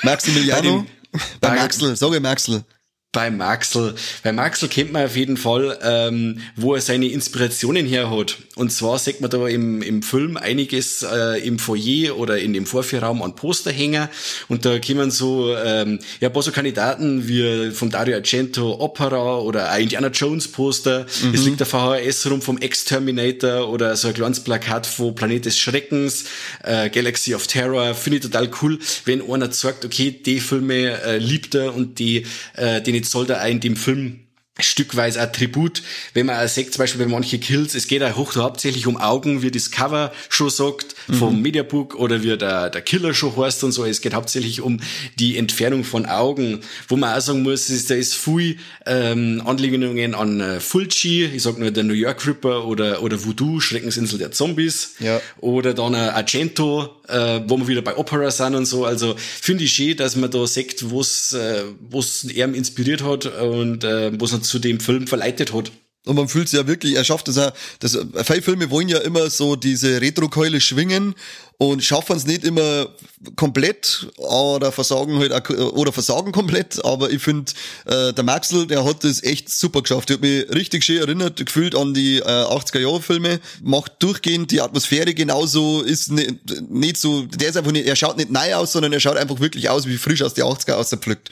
Maximiliano? 0.03 0.87
Bei, 1.11 1.19
dem, 1.19 1.21
bei 1.41 1.55
Maxel, 1.57 1.97
sage 1.97 2.21
Maxel 2.21 2.65
bei 3.13 3.31
Maxel. 3.31 3.95
Bei 4.23 4.33
Maxel 4.33 4.71
kennt 4.71 4.91
man 4.91 5.05
auf 5.05 5.17
jeden 5.17 5.37
Fall, 5.37 5.79
ähm, 5.83 6.41
wo 6.57 6.75
er 6.75 6.81
seine 6.81 7.09
Inspirationen 7.09 7.85
her 7.85 8.11
hat. 8.11 8.39
Und 8.57 8.73
zwar 8.73 8.99
sieht 8.99 9.21
man 9.21 9.29
da 9.29 9.47
im, 9.49 9.83
im 9.83 10.03
Film 10.03 10.39
einiges 10.39 11.03
äh, 11.03 11.47
im 11.47 11.59
Foyer 11.59 12.17
oder 12.17 12.39
in 12.39 12.55
dem 12.55 12.65
Vorführraum 12.65 13.23
an 13.23 13.37
Posterhänger. 13.37 14.09
Und 14.49 14.65
da 14.65 14.79
kommen 14.79 15.11
so, 15.11 15.55
ähm, 15.55 15.99
ja, 16.21 16.29
ein 16.29 16.33
paar 16.33 16.43
so 16.43 16.53
Kandidaten 16.53 17.29
wie 17.29 17.71
vom 17.73 17.91
Dario 17.91 18.17
Argento 18.17 18.81
Opera 18.81 19.39
oder 19.41 19.69
ein 19.69 19.83
Indiana 19.83 20.09
Jones 20.09 20.49
Poster. 20.49 21.05
Mhm. 21.23 21.35
Es 21.35 21.45
liegt 21.45 21.61
der 21.61 21.67
VHS 21.67 22.31
rum 22.31 22.41
vom 22.41 22.57
Exterminator 22.59 23.69
oder 23.69 23.95
so 23.95 24.09
ein 24.09 24.15
kleines 24.15 24.41
Plakat 24.41 24.87
von 24.87 25.15
Planet 25.15 25.45
des 25.45 25.59
Schreckens, 25.59 26.25
äh, 26.63 26.89
Galaxy 26.89 27.35
of 27.35 27.47
Terror. 27.47 27.95
Finde 27.95 28.19
ich 28.19 28.23
total 28.23 28.51
cool, 28.63 28.79
wenn 29.05 29.21
einer 29.21 29.53
sagt, 29.53 29.85
okay, 29.85 30.11
die 30.11 30.41
Filme 30.41 30.99
äh, 31.03 31.19
liebt 31.19 31.55
er 31.55 31.75
und 31.75 31.99
die, 31.99 32.25
äh, 32.55 32.81
die 32.81 33.02
damit 33.03 33.07
soll 33.07 33.31
er 33.31 33.47
in 33.49 33.61
dem 33.61 33.77
Film 33.77 34.21
stückweise 34.61 35.19
Attribut, 35.19 35.83
wenn 36.13 36.27
man 36.27 36.47
sieht, 36.47 36.75
zum 36.75 36.81
Beispiel 36.81 37.07
bei 37.07 37.11
manchen 37.11 37.41
Kills, 37.41 37.75
es 37.75 37.89
geht 37.89 38.03
auch 38.03 38.37
hauptsächlich 38.37 38.87
um 38.87 38.99
Augen, 38.99 39.41
wie 39.41 39.51
das 39.51 39.71
Cover 39.71 40.13
schon 40.29 40.51
sagt, 40.51 40.95
mhm. 41.09 41.15
vom 41.15 41.43
Mediabook 41.43 41.95
oder 41.95 42.23
wie 42.23 42.37
der, 42.37 42.69
der 42.69 42.83
Killer 42.83 43.15
schon 43.15 43.35
heißt 43.35 43.65
und 43.65 43.73
so. 43.73 43.87
Es 43.87 44.03
geht 44.03 44.13
hauptsächlich 44.13 44.61
um 44.61 44.81
die 45.19 45.39
Entfernung 45.39 45.85
von 45.85 46.05
Augen, 46.05 46.61
wo 46.87 46.97
man 46.97 47.17
auch 47.17 47.23
sagen 47.23 47.43
muss, 47.43 47.71
ist, 47.71 47.91
da 47.91 47.95
ist 47.95 48.15
viel 48.15 48.59
ähm, 48.85 49.43
Anlehnungen 49.45 50.15
an 50.15 50.41
äh, 50.41 50.61
Fulci, 50.61 51.25
ich 51.25 51.43
sag 51.43 51.59
nur 51.59 51.71
der 51.71 51.85
New 51.85 51.95
York 51.95 52.27
Ripper 52.27 52.67
oder, 52.67 53.03
oder 53.03 53.25
Voodoo, 53.25 53.59
Schreckensinsel 53.59 54.19
der 54.19 54.33
Zombies. 54.33 54.97
Ja. 55.01 55.23
Oder 55.41 55.73
dann 55.73 55.95
äh, 55.95 55.97
Argento, 55.97 56.91
äh, 57.09 57.41
wo 57.47 57.59
wir 57.59 57.69
wieder 57.69 57.83
bei 57.83 57.97
Opera 57.97 58.31
sind 58.31 58.55
und 58.55 58.67
so. 58.67 58.85
Also 58.85 59.15
finde 59.17 59.65
ich 59.65 59.73
schön, 59.73 59.97
dass 59.97 60.17
man 60.17 60.31
da 60.31 60.47
sieht, 60.47 60.91
was 60.91 61.33
äh, 61.33 61.65
was 61.91 62.25
er 62.25 62.53
inspiriert 62.55 63.03
hat 63.03 63.27
und 63.27 63.85
äh, 63.85 64.13
was 64.21 64.41
zu 64.43 64.59
dem 64.59 64.81
Film 64.81 65.07
verleitet 65.07 65.53
hat. 65.53 65.73
Und 66.05 66.17
man 66.17 66.29
fühlt 66.29 66.49
sich 66.49 66.59
ja 66.59 66.67
wirklich, 66.67 66.97
er 66.97 67.05
schafft 67.05 67.29
es 67.29 67.37
ja, 67.37 67.53
das, 67.79 67.97
Filme 68.43 68.71
wollen 68.71 68.89
ja 68.89 68.99
immer 68.99 69.31
so 69.31 69.55
diese 69.55 70.01
Retro-Keule 70.01 70.61
schwingen 70.61 71.15
und 71.59 71.85
schaffen 71.85 72.17
es 72.17 72.27
nicht 72.27 72.43
immer 72.43 72.89
komplett 73.37 74.09
oder 74.17 74.73
versagen 74.73 75.21
halt 75.21 75.49
oder 75.51 75.93
versagen 75.93 76.33
komplett, 76.33 76.85
aber 76.85 77.11
ich 77.11 77.23
finde, 77.23 77.53
äh, 77.87 78.13
der 78.13 78.25
Maxel, 78.25 78.67
der 78.67 78.85
hat 78.85 79.05
das 79.05 79.23
echt 79.23 79.49
super 79.49 79.83
geschafft. 79.83 80.09
Der 80.09 80.15
hat 80.15 80.23
mich 80.23 80.51
richtig 80.53 80.83
schön 80.83 80.99
erinnert, 80.99 81.37
gefühlt 81.37 81.77
an 81.77 81.95
die 81.95 82.19
äh, 82.19 82.23
80er-Jahre-Filme, 82.23 83.39
macht 83.63 84.03
durchgehend 84.03 84.51
die 84.51 84.61
Atmosphäre 84.61 85.15
genauso, 85.15 85.83
ist 85.83 86.11
nicht, 86.11 86.35
nicht 86.69 86.97
so, 86.97 87.23
der 87.27 87.51
ist 87.51 87.57
einfach 87.57 87.71
nicht, 87.71 87.87
er 87.87 87.95
schaut 87.95 88.17
nicht 88.17 88.33
neu 88.33 88.55
aus, 88.57 88.73
sondern 88.73 88.93
er 88.93 88.99
schaut 88.99 89.17
einfach 89.17 89.39
wirklich 89.39 89.69
aus 89.69 89.87
wie 89.87 89.99
frisch 89.99 90.23
aus 90.23 90.35
die 90.35 90.43
80er 90.43 90.73
ausgepflückt. 90.73 91.31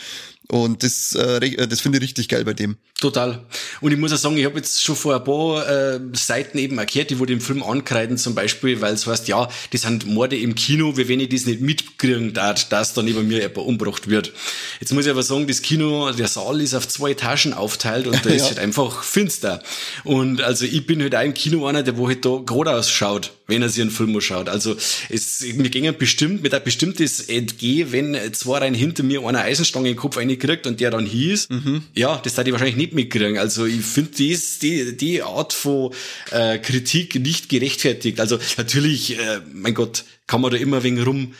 Und 0.51 0.83
das, 0.83 1.15
äh, 1.15 1.69
das 1.69 1.81
finde 1.81 1.99
ich 1.99 2.05
richtig 2.05 2.29
geil 2.29 2.45
bei 2.45 2.55
dem. 2.55 2.77
Total. 3.01 3.47
Und 3.81 3.93
ich 3.93 3.99
muss 3.99 4.13
auch 4.13 4.17
sagen, 4.17 4.37
ich 4.37 4.45
habe 4.45 4.57
jetzt 4.57 4.83
schon 4.83 4.97
vor 4.97 5.15
ein 5.15 5.23
paar 5.23 5.69
äh, 5.69 6.01
Seiten 6.13 6.59
eben 6.59 6.77
erklärt, 6.77 7.11
die 7.11 7.21
wo 7.21 7.25
den 7.25 7.41
Film 7.41 7.63
ankreiden 7.63 8.19
zum 8.19 8.35
Beispiel, 8.35 8.81
weil 8.81 8.95
es 8.95 9.07
heißt, 9.07 9.29
ja, 9.29 9.49
das 9.73 9.83
sind 9.83 10.07
Morde 10.07 10.37
im 10.37 10.57
Kino, 10.57 10.97
wie 10.97 11.09
wenn 11.09 11.21
ich 11.21 11.29
das 11.29 11.47
nicht 11.47 11.61
mitkriegen 11.61 12.35
darf, 12.35 12.69
dass 12.69 12.95
da 12.95 13.03
neben 13.03 13.29
mir 13.29 13.39
jemand 13.39 13.59
umgebracht 13.59 14.09
wird. 14.09 14.33
Jetzt 14.81 14.93
muss 14.93 15.05
ich 15.05 15.11
aber 15.13 15.23
sagen, 15.23 15.47
das 15.47 15.63
Kino, 15.63 16.11
der 16.11 16.27
Saal 16.27 16.61
ist 16.61 16.75
auf 16.75 16.89
zwei 16.89 17.13
Etagen 17.13 17.53
aufteilt 17.55 18.09
und 18.09 18.15
da 18.27 18.31
ist 18.31 18.47
halt 18.47 18.59
einfach 18.59 19.05
finster. 19.05 19.63
Und 20.03 20.43
also 20.43 20.65
ich 20.65 20.85
bin 20.85 21.01
halt 21.01 21.15
auch 21.15 21.23
im 21.23 21.35
Kino 21.35 21.67
einer, 21.67 21.85
der 21.85 21.97
wo 21.97 22.09
halt 22.09 22.25
da 22.25 22.41
gerade 22.45 22.73
ausschaut, 22.73 23.33
wenn 23.51 23.63
er 23.63 23.69
sich 23.69 23.83
einen 23.83 23.91
Film 23.91 24.15
anschaut. 24.15 24.49
Also 24.49 24.77
es, 25.09 25.45
mir 25.55 25.69
ging 25.69 25.93
bestimmt, 25.99 26.43
mit 26.43 26.55
ein 26.55 26.65
bestimmtes 26.65 27.21
Entgeh, 27.21 27.87
wenn 27.91 28.17
zwei 28.33 28.59
rein 28.59 28.75
hinter 28.75 29.03
mir 29.03 29.23
einer 29.23 29.43
Eisenstange 29.43 29.89
in 29.89 29.95
den 29.95 30.01
Kopf 30.01 30.17
reinkriegt 30.17 30.67
und 30.67 30.81
der 30.81 30.91
dann 30.91 31.05
hieß, 31.05 31.49
mhm. 31.51 31.83
ja, 31.95 32.21
das 32.23 32.37
hätte 32.37 32.51
ich 32.51 32.53
wahrscheinlich 32.53 32.77
nicht 32.77 32.95
mitkriegen. 32.95 33.39
Also 33.39 33.67
ich 33.67 33.83
finde 33.83 34.13
dies, 34.17 34.59
die, 34.59 34.97
die 34.97 35.23
Art 35.23 35.53
von 35.53 35.93
äh, 36.31 36.59
Kritik 36.59 37.17
nicht 37.17 37.49
gerechtfertigt. 37.49 38.21
Also 38.21 38.39
natürlich, 38.57 39.19
äh, 39.19 39.41
mein 39.53 39.75
Gott, 39.75 40.05
kann 40.27 40.41
man 40.41 40.51
da 40.51 40.57
immer 40.57 40.83
wegen 40.83 41.03
rum 41.03 41.35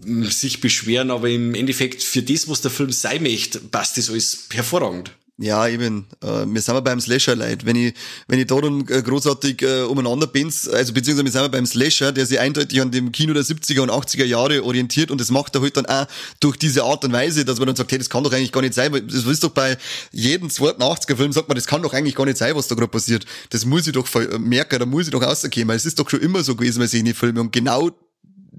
sich 0.00 0.60
beschweren, 0.60 1.10
aber 1.10 1.28
im 1.28 1.54
Endeffekt 1.54 2.02
für 2.02 2.22
das, 2.22 2.48
was 2.48 2.60
der 2.60 2.70
Film 2.70 2.92
sein 2.92 3.22
möchte, 3.22 3.58
passt 3.58 3.98
das 3.98 4.10
alles 4.10 4.46
hervorragend. 4.52 5.10
Ja, 5.40 5.68
eben. 5.68 6.06
Äh, 6.20 6.46
wir 6.46 6.60
sind 6.60 6.82
beim 6.82 7.00
Slasher 7.00 7.36
leid. 7.36 7.64
Wenn 7.64 7.76
ich, 7.76 7.94
wenn 8.26 8.40
ich 8.40 8.48
da 8.48 8.60
dann 8.60 8.80
äh, 8.88 9.02
großartig 9.02 9.62
äh, 9.62 9.82
umeinander 9.82 10.26
bin, 10.26 10.46
also 10.46 10.92
beziehungsweise 10.92 11.24
wir 11.24 11.30
sind 11.30 11.52
beim 11.52 11.64
Slasher, 11.64 12.10
der 12.10 12.26
sich 12.26 12.40
eindeutig 12.40 12.80
an 12.80 12.90
dem 12.90 13.12
Kino 13.12 13.32
der 13.34 13.44
70er 13.44 13.82
und 13.82 13.90
80er 13.90 14.24
Jahre 14.24 14.64
orientiert 14.64 15.12
und 15.12 15.20
das 15.20 15.30
macht 15.30 15.54
er 15.54 15.62
halt 15.62 15.76
dann 15.76 15.86
auch 15.86 16.06
durch 16.40 16.56
diese 16.56 16.82
Art 16.82 17.04
und 17.04 17.12
Weise, 17.12 17.44
dass 17.44 17.60
man 17.60 17.68
dann 17.68 17.76
sagt, 17.76 17.92
hey, 17.92 17.98
das 17.98 18.10
kann 18.10 18.24
doch 18.24 18.32
eigentlich 18.32 18.50
gar 18.50 18.62
nicht 18.62 18.74
sein, 18.74 18.92
weil 18.92 19.02
das 19.02 19.24
ist 19.26 19.44
doch 19.44 19.50
bei 19.50 19.78
jedem 20.10 20.50
zweiten 20.50 20.82
80er 20.82 21.14
Film 21.16 21.30
sagt 21.32 21.46
man, 21.46 21.54
das 21.54 21.68
kann 21.68 21.82
doch 21.82 21.94
eigentlich 21.94 22.16
gar 22.16 22.26
nicht 22.26 22.36
sein, 22.38 22.56
was 22.56 22.66
da 22.66 22.74
gerade 22.74 22.90
passiert. 22.90 23.24
Das 23.50 23.64
muss 23.64 23.86
ich 23.86 23.92
doch 23.92 24.08
merken, 24.40 24.80
da 24.80 24.86
muss 24.86 25.06
ich 25.06 25.12
doch 25.12 25.22
rausgehen, 25.22 25.68
weil 25.68 25.76
es 25.76 25.86
ist 25.86 26.00
doch 26.00 26.10
schon 26.10 26.20
immer 26.20 26.42
so 26.42 26.56
gewesen 26.56 26.80
bei 26.80 27.14
Filme 27.14 27.40
und 27.40 27.52
genau 27.52 27.92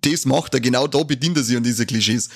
das 0.01 0.25
macht 0.25 0.53
er, 0.53 0.59
genau 0.59 0.87
da 0.87 1.03
bedient 1.03 1.37
er 1.37 1.43
sich 1.43 1.57
an 1.57 1.63
diese 1.63 1.85
Klischees. 1.85 2.29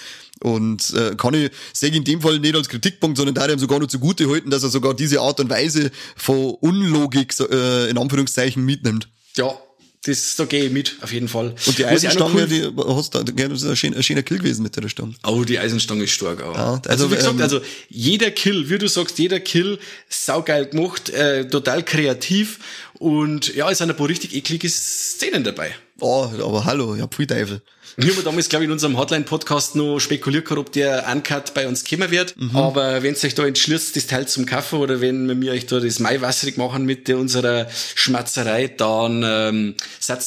Und 0.44 0.94
äh, 0.94 1.16
kann 1.16 1.34
ich, 1.34 1.52
sehe 1.72 1.90
ich 1.90 1.96
in 1.96 2.04
dem 2.04 2.22
Fall 2.22 2.38
nicht 2.40 2.56
als 2.56 2.68
Kritikpunkt, 2.68 3.18
sondern 3.18 3.34
da 3.34 3.48
ihm 3.48 3.60
sogar 3.60 3.80
noch 3.80 3.88
zugute 3.88 4.30
halten, 4.30 4.50
dass 4.50 4.62
er 4.64 4.70
sogar 4.70 4.94
diese 4.94 5.22
Art 5.22 5.40
und 5.40 5.50
Weise 5.50 5.90
von 6.18 6.56
Unlogik 6.60 7.34
äh, 7.40 7.90
in 7.90 7.98
Anführungszeichen 7.98 8.64
mitnimmt. 8.64 9.08
Ja, 9.38 9.58
das, 10.06 10.36
da 10.36 10.44
gehe 10.44 10.66
ich 10.66 10.72
mit, 10.72 10.98
auf 11.02 11.14
jeden 11.14 11.30
Fall. 11.30 11.56
Und 11.66 11.78
die 11.78 11.86
Eisenstange, 11.86 12.42
cool- 12.42 12.48
die 12.48 12.70
hast 12.94 13.16
du, 13.16 13.24
das 13.24 13.62
ist 13.64 13.70
ein 13.70 13.76
schöner, 13.78 13.96
ein 13.96 14.04
schöner 14.04 14.22
Kill 14.22 14.38
gewesen 14.38 14.64
mit 14.64 14.76
der 14.76 14.90
Stange. 14.90 15.14
Oh, 15.26 15.46
die 15.46 15.58
Eisenstange 15.58 16.04
ist 16.04 16.12
stark. 16.12 16.44
auch. 16.44 16.56
Ja, 16.56 16.74
also, 16.74 16.90
also, 16.90 17.12
wie 17.12 17.16
gesagt, 17.16 17.36
ähm, 17.36 17.42
also 17.42 17.62
jeder 17.88 18.30
Kill, 18.32 18.70
wie 18.70 18.78
du 18.78 18.90
sagst, 18.90 19.18
jeder 19.18 19.40
Kill, 19.40 19.80
saugeil 20.10 20.66
gemacht, 20.66 21.10
äh, 21.10 21.48
total 21.48 21.84
kreativ 21.84 22.60
und 23.00 23.56
ja, 23.56 23.72
es 23.72 23.78
sind 23.78 23.90
ein 23.92 23.96
paar 23.96 24.10
richtig 24.10 24.36
eklige 24.36 24.68
Szenen 24.70 25.46
dabei. 25.46 25.74
Oh, 26.02 26.30
aber 26.44 26.66
hallo, 26.66 26.96
ja, 26.96 27.08
pfui 27.08 27.26
Teufel. 27.26 27.62
Wir 27.96 28.16
haben 28.16 28.24
damals, 28.24 28.50
glaube 28.50 28.66
ich, 28.66 28.68
in 28.68 28.72
unserem 28.72 28.98
Hotline-Podcast 28.98 29.76
noch 29.76 30.00
spekuliert 30.00 30.46
gehabt, 30.46 30.60
ob 30.60 30.72
der 30.72 31.06
Uncut 31.12 31.54
bei 31.54 31.68
uns 31.68 31.86
kommen 31.86 32.10
wird. 32.10 32.36
Mhm. 32.38 32.56
Aber 32.56 33.04
wenn 33.04 33.14
ihr 33.14 33.24
euch 33.24 33.36
da 33.36 33.46
entschließt, 33.46 33.96
das 33.96 34.08
Teil 34.08 34.28
zum 34.28 34.46
Kaufen 34.46 34.80
oder 34.80 35.00
wenn 35.00 35.42
wir 35.42 35.52
euch 35.52 35.68
da 35.68 35.80
das 35.80 36.00
Maiwasserig 36.00 36.58
machen 36.58 36.86
mit 36.86 37.08
unserer 37.10 37.68
Schmatzerei, 37.96 38.68
dann 38.68 39.24
ähm, 39.24 39.76
seid 40.00 40.22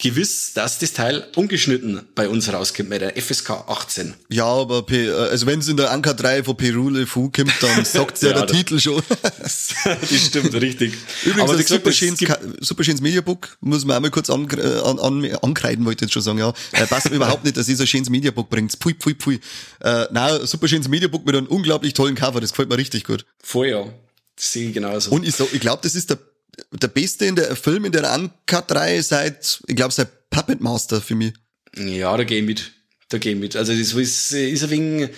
gewiss, 0.00 0.52
dass 0.54 0.78
das 0.78 0.92
Teil 0.92 1.26
ungeschnitten 1.36 2.00
bei 2.14 2.28
uns 2.28 2.52
rauskommt, 2.52 2.90
bei 2.90 2.98
der 2.98 3.16
FSK 3.20 3.50
18. 3.50 4.14
Ja, 4.28 4.46
aber 4.46 4.82
P, 4.82 5.06
äh, 5.06 5.12
also 5.12 5.46
wenn 5.46 5.60
es 5.60 5.68
in 5.68 5.76
der 5.76 5.90
Anker 5.90 6.14
3 6.14 6.44
von 6.44 6.56
Peru 6.56 6.88
Le 6.88 7.06
Fou 7.06 7.30
kommt, 7.30 7.52
dann 7.60 7.84
sagt 7.84 8.22
ja, 8.22 8.30
Ja, 8.30 8.44
der 8.44 8.46
Titel 8.46 8.80
schon. 8.80 9.02
das 9.22 9.74
stimmt, 10.26 10.54
richtig. 10.54 10.94
Übrigens, 11.24 11.42
Aber 11.42 11.52
ein 11.52 11.58
gesagt, 11.58 11.68
super 11.68 11.90
es 11.90 11.96
schönes, 11.96 12.20
super 12.60 12.84
schönes 12.84 13.00
Mediabook, 13.00 13.56
muss 13.60 13.84
man 13.84 13.96
einmal 13.96 14.10
kurz 14.10 14.30
an, 14.30 14.48
äh, 14.50 14.80
an, 14.84 14.98
an, 14.98 15.30
ankreiden, 15.42 15.84
wollte 15.84 16.04
ich 16.04 16.08
jetzt 16.08 16.14
schon 16.14 16.22
sagen, 16.22 16.38
ja. 16.38 16.52
Äh, 16.72 16.86
überhaupt 17.16 17.44
nicht, 17.44 17.56
dass 17.56 17.68
ihr 17.68 17.76
so 17.76 17.84
ein 17.84 17.86
schönes 17.86 18.10
Mediabook 18.10 18.48
bringt. 18.48 18.72
Pfui, 18.72 18.94
pfui, 18.94 19.14
pfui. 19.14 19.40
Äh, 19.80 20.06
nein, 20.10 20.46
super 20.46 20.68
schönes 20.68 20.88
Mediabook 20.88 21.24
mit 21.26 21.36
einem 21.36 21.46
unglaublich 21.46 21.94
tollen 21.94 22.14
Cover, 22.14 22.40
das 22.40 22.50
gefällt 22.50 22.68
mir 22.68 22.78
richtig 22.78 23.04
gut. 23.04 23.24
Vorher. 23.42 23.92
Das 24.36 24.52
sehe 24.52 24.68
ich 24.68 24.74
genauso. 24.74 25.10
Und 25.10 25.26
ich, 25.26 25.34
so, 25.34 25.48
ich 25.52 25.60
glaube, 25.60 25.80
das 25.82 25.94
ist 25.94 26.10
der, 26.10 26.18
der 26.72 26.88
beste 26.88 27.26
in 27.26 27.36
der 27.36 27.56
Film 27.56 27.84
in 27.84 27.92
der 27.92 28.14
Uncut-Reihe 28.14 29.02
seit, 29.02 29.60
ich 29.66 29.76
glaube, 29.76 29.92
seit 29.92 30.30
Puppet 30.30 30.60
Master 30.60 31.00
für 31.00 31.14
mich. 31.14 31.34
Ja, 31.76 32.16
da 32.16 32.24
gehe 32.24 32.38
ich 32.38 32.46
mit. 32.46 32.72
Da 33.08 33.18
gehe 33.18 33.32
ich 33.32 33.38
mit. 33.38 33.56
Also 33.56 33.72
das 33.72 33.92
ist, 33.92 34.32
ist 34.32 34.62
ein 34.64 34.70
wenig, 34.70 35.10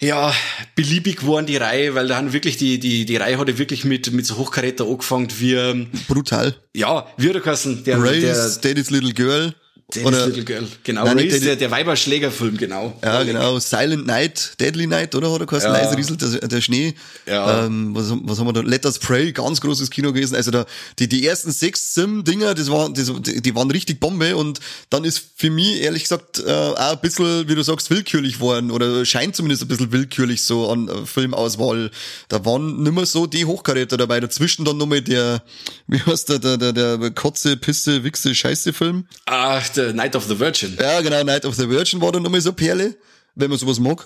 ja, 0.00 0.34
beliebig 0.74 1.18
geworden, 1.18 1.46
die 1.46 1.56
Reihe, 1.56 1.94
weil 1.94 2.08
da 2.08 2.16
haben 2.16 2.32
wirklich 2.32 2.56
die, 2.56 2.78
die, 2.78 3.06
die 3.06 3.16
Reihe 3.16 3.38
hat 3.38 3.48
ja 3.48 3.58
wirklich 3.58 3.84
mit, 3.84 4.12
mit 4.12 4.26
so 4.26 4.36
Hochkaräter 4.36 4.86
angefangen 4.86 5.28
wie, 5.38 5.54
ähm, 5.54 5.88
Brutal. 6.08 6.54
ja, 6.74 7.06
wie 7.16 7.32
der 7.32 7.40
Kassen, 7.40 7.84
der, 7.84 8.00
Race, 8.00 8.60
der, 8.60 8.74
Daddy's 8.74 8.90
Little 8.90 9.12
Girl. 9.12 9.54
Daddy's 9.88 10.06
oder, 10.06 10.26
Little 10.26 10.44
Girl. 10.44 10.66
Genau, 10.82 11.04
Nein, 11.04 11.18
Daddy- 11.18 11.40
der, 11.40 11.56
der 11.56 11.70
Weiberschlägerfilm, 11.70 12.56
genau. 12.56 12.98
Ja, 13.02 13.22
genau. 13.22 13.58
Silent 13.58 14.06
Night, 14.06 14.52
Deadly 14.58 14.86
Night, 14.86 15.14
oder? 15.14 15.30
Hat 15.30 15.52
er? 15.52 15.58
Ja. 15.62 15.72
Leise 15.72 15.96
rieselt 15.96 16.22
der, 16.22 16.48
der 16.48 16.60
Schnee. 16.62 16.94
Ja. 17.26 17.66
Ähm, 17.66 17.94
was, 17.94 18.06
was 18.22 18.38
haben 18.38 18.46
wir 18.46 18.52
da? 18.54 18.62
Let 18.62 18.86
Us 18.86 18.98
Pray, 18.98 19.32
ganz 19.32 19.60
großes 19.60 19.90
Kino 19.90 20.12
gewesen. 20.12 20.34
Also 20.36 20.50
da, 20.50 20.64
die, 20.98 21.08
die 21.08 21.26
ersten 21.26 21.52
sechs 21.52 21.94
Sim-Dinger, 21.94 22.54
das 22.54 22.70
waren, 22.70 22.94
das, 22.94 23.12
die, 23.20 23.42
die 23.42 23.54
waren 23.54 23.70
richtig 23.70 24.00
Bombe 24.00 24.36
und 24.36 24.58
dann 24.88 25.04
ist 25.04 25.22
für 25.36 25.50
mich, 25.50 25.82
ehrlich 25.82 26.04
gesagt, 26.04 26.38
äh, 26.38 26.50
auch 26.50 26.92
ein 26.92 27.00
bisschen, 27.00 27.46
wie 27.48 27.54
du 27.54 27.62
sagst, 27.62 27.90
willkürlich 27.90 28.40
worden 28.40 28.70
oder 28.70 29.04
scheint 29.04 29.36
zumindest 29.36 29.62
ein 29.62 29.68
bisschen 29.68 29.92
willkürlich 29.92 30.42
so 30.42 30.70
an 30.70 30.88
äh, 30.88 31.06
Filmauswahl. 31.06 31.90
Da 32.28 32.44
waren 32.46 32.82
nimmer 32.82 33.04
so 33.04 33.26
die 33.26 33.44
Hochkaräter 33.44 33.98
dabei. 33.98 34.20
Dazwischen 34.20 34.64
dann 34.64 34.78
nochmal 34.78 35.02
der, 35.02 35.42
wie 35.86 36.00
heißt 36.00 36.30
der, 36.30 36.38
der, 36.38 36.56
der, 36.56 36.72
der 36.72 37.10
Kotze, 37.10 37.56
Pisse, 37.58 38.02
Wichse, 38.02 38.34
Scheiße 38.34 38.72
Film. 38.72 39.06
Ach, 39.26 39.68
The 39.74 39.92
Night 39.92 40.14
of 40.16 40.24
the 40.26 40.38
Virgin. 40.38 40.76
Ja, 40.80 41.00
genau, 41.00 41.22
Night 41.24 41.44
of 41.44 41.54
the 41.56 41.68
Virgin 41.68 42.00
war 42.00 42.12
dann 42.12 42.22
nochmal 42.22 42.40
so 42.40 42.52
Perle, 42.52 42.94
wenn 43.34 43.50
man 43.50 43.58
sowas 43.58 43.78
mag. 43.80 44.04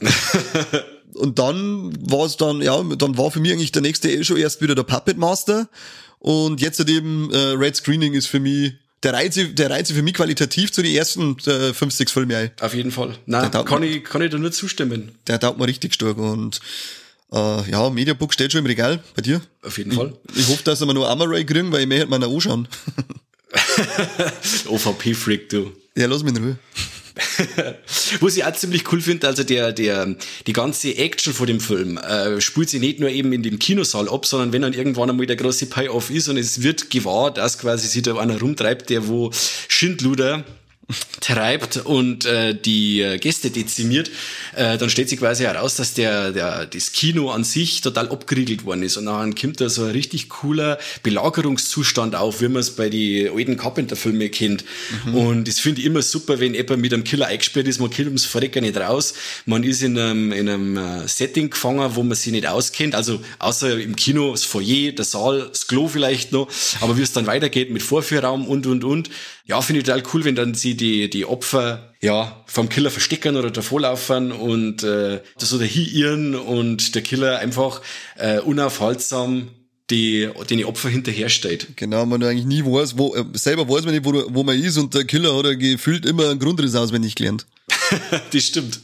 und 1.15 1.39
dann 1.39 1.93
war 2.11 2.27
es 2.27 2.37
dann, 2.37 2.61
ja, 2.63 2.83
dann 2.83 3.17
war 3.19 3.31
für 3.31 3.41
mich 3.41 3.53
eigentlich 3.53 3.73
der 3.73 3.83
nächste 3.83 4.11
eh 4.11 4.23
schon 4.25 4.37
erst 4.37 4.61
wieder 4.61 4.75
der 4.75 4.83
Puppet 4.85 5.17
Master. 5.19 5.69
Und 6.21 6.61
jetzt 6.61 6.79
halt 6.79 6.89
eben 6.91 7.33
äh, 7.33 7.37
Red 7.37 7.77
Screening 7.77 8.15
ist 8.15 8.27
für 8.27 8.41
mich, 8.41 8.73
der 9.03 9.31
sich- 9.31 9.55
der 9.55 9.85
sich 9.85 9.95
für 9.97 10.03
mich 10.03 10.15
qualitativ 10.15 10.73
zu 10.73 10.83
den 10.83 10.95
ersten 10.95 11.37
äh, 11.47 11.73
fünf, 11.73 11.95
sechs 11.95 12.11
Filme 12.13 12.37
ein. 12.37 12.51
Auf 12.61 12.75
jeden 12.75 12.91
Fall. 12.91 13.15
Nein, 13.27 13.51
kann 13.51 13.83
ich, 13.85 14.03
kann 14.03 14.23
ich 14.23 14.31
da 14.31 14.39
nur 14.39 14.51
zustimmen. 14.51 15.13
Der 15.29 15.39
taugt 15.39 15.59
mir 15.59 15.69
richtig 15.69 15.95
stark. 15.95 16.19
Und 16.19 16.59
äh, 17.33 17.71
ja, 17.71 17.89
Mediabook 17.91 18.33
steht 18.35 18.51
schon 18.51 18.61
im 18.61 18.67
Regal 18.67 19.01
bei 19.15 19.23
dir. 19.23 19.41
Auf 19.63 19.79
jeden 19.79 19.93
Fall. 19.93 20.15
Ich 20.35 20.49
hoffe, 20.49 20.65
dass 20.65 20.81
wir 20.81 20.93
noch 20.93 21.07
Amaray 21.09 21.45
kriegen, 21.45 21.71
weil 21.71 21.83
ich 21.83 21.87
möchte 21.87 22.07
mir 22.07 22.19
noch 22.19 22.33
anschauen. 22.35 22.67
OVP-Freak, 24.69 25.49
du. 25.49 25.73
ja, 25.97 26.07
lass 26.07 26.23
mich 26.23 26.37
in 26.37 26.43
Ruhe. 26.43 26.59
Was 28.21 28.37
ich 28.37 28.45
auch 28.45 28.53
ziemlich 28.53 28.91
cool 28.93 29.01
finde, 29.01 29.27
also 29.27 29.43
der, 29.43 29.73
der, 29.73 30.17
die 30.47 30.53
ganze 30.53 30.97
Action 30.97 31.33
von 31.33 31.47
dem 31.47 31.61
Film 31.61 31.99
äh, 31.99 32.41
spielt 32.41 32.71
sich 32.71 32.81
nicht 32.81 33.01
nur 33.01 33.11
eben 33.11 33.33
in 33.33 33.43
dem 33.43 33.59
Kinosaal 33.59 34.09
ab, 34.09 34.27
sondern 34.27 34.53
wenn 34.53 34.63
dann 34.63 34.73
irgendwann 34.73 35.11
einmal 35.11 35.27
der 35.27 35.37
große 35.37 35.67
Payoff 35.67 36.11
ist 36.11 36.29
und 36.29 36.37
es 36.37 36.63
wird 36.63 36.91
gewahr, 36.91 37.33
dass 37.33 37.59
quasi 37.59 37.89
sich 37.89 38.03
da 38.03 38.17
einer 38.17 38.39
rumtreibt, 38.39 38.91
der 38.91 39.09
wo 39.09 39.31
Schindluder 39.69 40.45
treibt 41.21 41.77
und 41.77 42.25
äh, 42.25 42.55
die 42.55 43.03
äh, 43.03 43.19
Gäste 43.19 43.51
dezimiert, 43.51 44.11
äh, 44.57 44.79
dann 44.79 44.89
stellt 44.89 45.11
sich 45.11 45.19
quasi 45.19 45.45
heraus, 45.45 45.77
dass 45.77 45.93
der, 45.93 46.33
der 46.33 46.65
das 46.65 46.93
Kino 46.93 47.31
an 47.31 47.45
sich 47.45 47.83
total 47.83 48.09
abgeriegelt 48.09 48.65
worden 48.65 48.83
ist. 48.83 48.97
Und 48.97 49.07
dann 49.07 49.35
kommt 49.35 49.61
da 49.61 49.69
so 49.69 49.85
ein 49.85 49.91
richtig 49.91 50.31
cooler 50.31 50.79
Belagerungszustand 51.03 52.15
auf, 52.15 52.41
wie 52.41 52.49
man 52.49 52.61
es 52.61 52.71
bei 52.71 52.89
die 52.89 53.29
alten 53.29 53.59
Carpenter-Filme 53.59 54.31
kennt. 54.31 54.65
Und 55.13 55.47
das 55.47 55.61
finde 55.61 55.81
ich 55.81 55.87
immer 55.87 56.01
super, 56.01 56.41
wenn 56.41 56.55
jemand 56.55 56.81
mit 56.81 56.95
einem 56.95 57.05
Killer 57.05 57.27
eingesperrt 57.27 57.69
ist, 57.69 57.81
man 57.81 57.91
kommt 57.91 58.07
ums 58.07 58.25
Verrecken 58.25 58.65
nicht 58.65 58.77
raus, 58.77 59.15
man 59.45 59.65
ist 59.65 59.83
in 59.83 59.99
einem, 59.99 60.33
in 60.33 60.49
einem 60.49 60.77
äh, 60.77 61.07
Setting 61.07 61.51
gefangen, 61.51 61.91
wo 61.95 62.03
man 62.03 62.17
sich 62.17 62.33
nicht 62.33 62.47
auskennt, 62.47 62.95
also 62.95 63.21
außer 63.39 63.79
im 63.79 63.95
Kino, 63.97 64.33
das 64.33 64.45
Foyer, 64.45 64.93
der 64.93 65.05
Saal, 65.05 65.49
das 65.51 65.67
Klo 65.67 65.89
vielleicht 65.89 66.33
noch, 66.33 66.49
aber 66.81 66.97
wie 66.97 67.03
es 67.03 67.13
dann 67.13 67.27
weitergeht 67.27 67.71
mit 67.71 67.83
Vorführraum 67.83 68.47
und, 68.47 68.67
und, 68.67 68.85
und, 68.85 69.11
ja, 69.49 69.63
finde 69.63 69.81
ich 69.81 69.87
total 69.87 70.03
cool, 70.13 70.25
wenn 70.25 70.35
dann 70.35 70.55
sie 70.55 70.77
die, 70.79 71.11
die 71.11 71.27
Opfer 71.27 71.93
ja 72.01 72.43
vom 72.47 72.69
Killer 72.69 72.91
verstecken 72.91 73.37
oder 73.37 73.51
davorlaufen 73.51 74.33
und 74.33 74.83
äh, 74.83 75.21
das 75.39 75.53
oder 75.53 75.67
irren 75.67 76.35
und 76.35 76.95
der 76.95 77.03
Killer 77.03 77.39
einfach 77.39 77.83
äh, 78.17 78.41
unaufhaltsam 78.41 79.49
die, 79.91 80.29
den 80.51 80.59
die 80.59 80.65
Opfer 80.65 80.89
hinterhersteht. 80.89 81.77
Genau, 81.77 82.05
man 82.07 82.23
eigentlich 82.23 82.47
nie 82.47 82.65
weiß, 82.65 82.99
wo, 82.99 83.15
äh, 83.15 83.25
selber 83.35 83.69
weiß 83.69 83.85
man 83.85 83.95
nicht, 83.95 84.05
wo, 84.05 84.13
wo 84.29 84.43
man 84.43 84.59
ist 84.59 84.77
und 84.77 84.95
der 84.95 85.05
Killer 85.05 85.37
hat 85.37 85.47
ja 85.47 85.55
gefühlt 85.55 86.07
immer 86.07 86.31
einen 86.31 86.39
Grundriss 86.39 86.75
auswendig 86.75 87.15
gelernt. 87.15 87.47
das 88.33 88.43
stimmt. 88.43 88.81